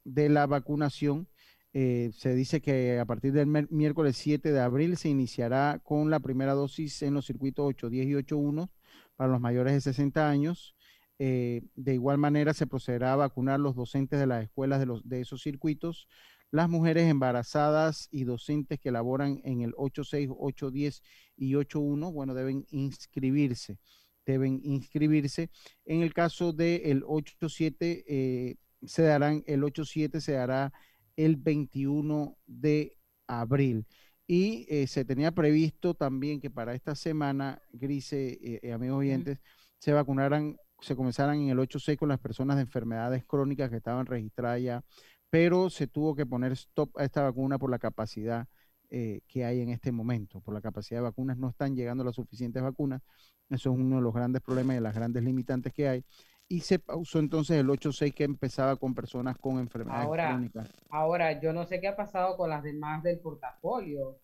[0.03, 1.27] de la vacunación.
[1.73, 6.19] Eh, se dice que a partir del miércoles 7 de abril se iniciará con la
[6.19, 8.71] primera dosis en los circuitos 810 y 81
[9.15, 10.74] para los mayores de 60 años.
[11.17, 15.07] Eh, de igual manera se procederá a vacunar los docentes de las escuelas de, los,
[15.07, 16.07] de esos circuitos,
[16.51, 21.01] las mujeres embarazadas y docentes que laboran en el 86, 810
[21.37, 23.79] y 81, bueno, deben inscribirse,
[24.25, 25.49] deben inscribirse.
[25.85, 30.71] En el caso del 87, eh, se darán, el 87 se dará
[31.15, 32.97] el 21 de
[33.27, 33.85] abril.
[34.27, 39.39] Y eh, se tenía previsto también que para esta semana, Grise, eh, amigos oyentes,
[39.77, 44.05] se vacunaran, se comenzaran en el 8-6 con las personas de enfermedades crónicas que estaban
[44.05, 44.83] registradas ya,
[45.29, 48.47] pero se tuvo que poner stop a esta vacuna por la capacidad
[48.89, 51.37] eh, que hay en este momento, por la capacidad de vacunas.
[51.37, 53.01] No están llegando las suficientes vacunas.
[53.49, 56.05] Eso es uno de los grandes problemas y de las grandes limitantes que hay
[56.47, 60.69] y se pausó entonces el 8-6 que empezaba con personas con enfermedades ahora, crónicas.
[60.89, 64.19] Ahora, yo no sé qué ha pasado con las demás del portafolio.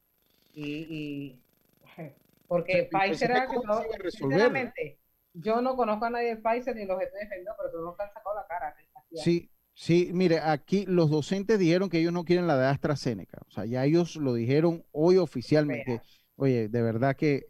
[0.53, 1.41] Y, y
[2.47, 3.47] porque pues, Pfizer ha
[4.12, 4.99] sinceramente,
[5.34, 8.36] yo no conozco a nadie de Pfizer ni los estoy defendiendo, pero que han sacado
[8.36, 8.76] la cara.
[9.14, 13.42] Sí, sí, mire, aquí los docentes dijeron que ellos no quieren la de AstraZeneca.
[13.48, 16.02] O sea, ya ellos lo dijeron hoy oficialmente.
[16.36, 17.48] Oye, de verdad que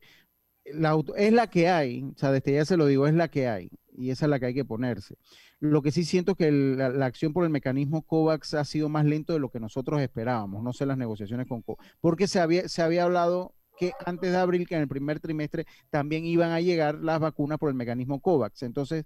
[0.66, 3.48] la, es la que hay, o sea, desde ya se lo digo, es la que
[3.48, 5.18] hay y esa es la que hay que ponerse.
[5.60, 8.90] Lo que sí siento que el, la, la, acción por el mecanismo COVAX ha sido
[8.90, 12.40] más lento de lo que nosotros esperábamos, no sé las negociaciones con COVAX, porque se
[12.40, 16.52] había, se había hablado que antes de abril, que en el primer trimestre también iban
[16.52, 18.62] a llegar las vacunas por el mecanismo COVAX.
[18.62, 19.06] Entonces,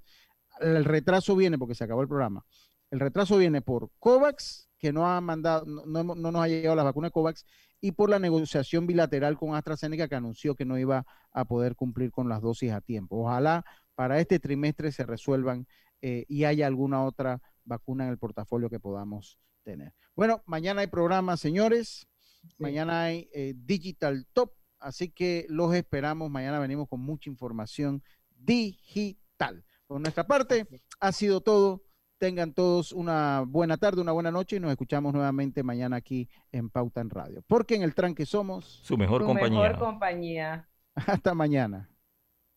[0.59, 2.45] el retraso viene porque se acabó el programa.
[2.91, 6.75] El retraso viene por COVAX, que no ha mandado, no, no, no nos ha llegado
[6.75, 7.45] la vacuna COVAX,
[7.79, 12.11] y por la negociación bilateral con AstraZeneca que anunció que no iba a poder cumplir
[12.11, 13.21] con las dosis a tiempo.
[13.21, 13.63] Ojalá
[13.95, 15.67] para este trimestre se resuelvan
[16.01, 19.93] eh, y haya alguna otra vacuna en el portafolio que podamos tener.
[20.17, 22.07] Bueno, mañana hay programa, señores.
[22.41, 22.55] Sí.
[22.59, 24.51] Mañana hay eh, Digital Top,
[24.85, 26.29] así que los esperamos.
[26.29, 28.03] Mañana venimos con mucha información
[28.37, 29.65] digital.
[29.87, 30.67] Por nuestra parte,
[30.99, 31.81] ha sido todo.
[32.17, 36.69] Tengan todos una buena tarde, una buena noche y nos escuchamos nuevamente mañana aquí en
[36.69, 37.43] Pauta en Radio.
[37.45, 39.59] Porque en el tranque somos su mejor su compañía.
[39.59, 40.69] Mejor compañía.
[40.95, 41.89] Hasta mañana.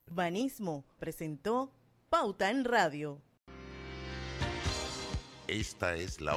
[0.07, 1.73] Urbanismo presentó
[2.09, 3.21] Pauta en Radio.
[5.49, 6.37] Esta es la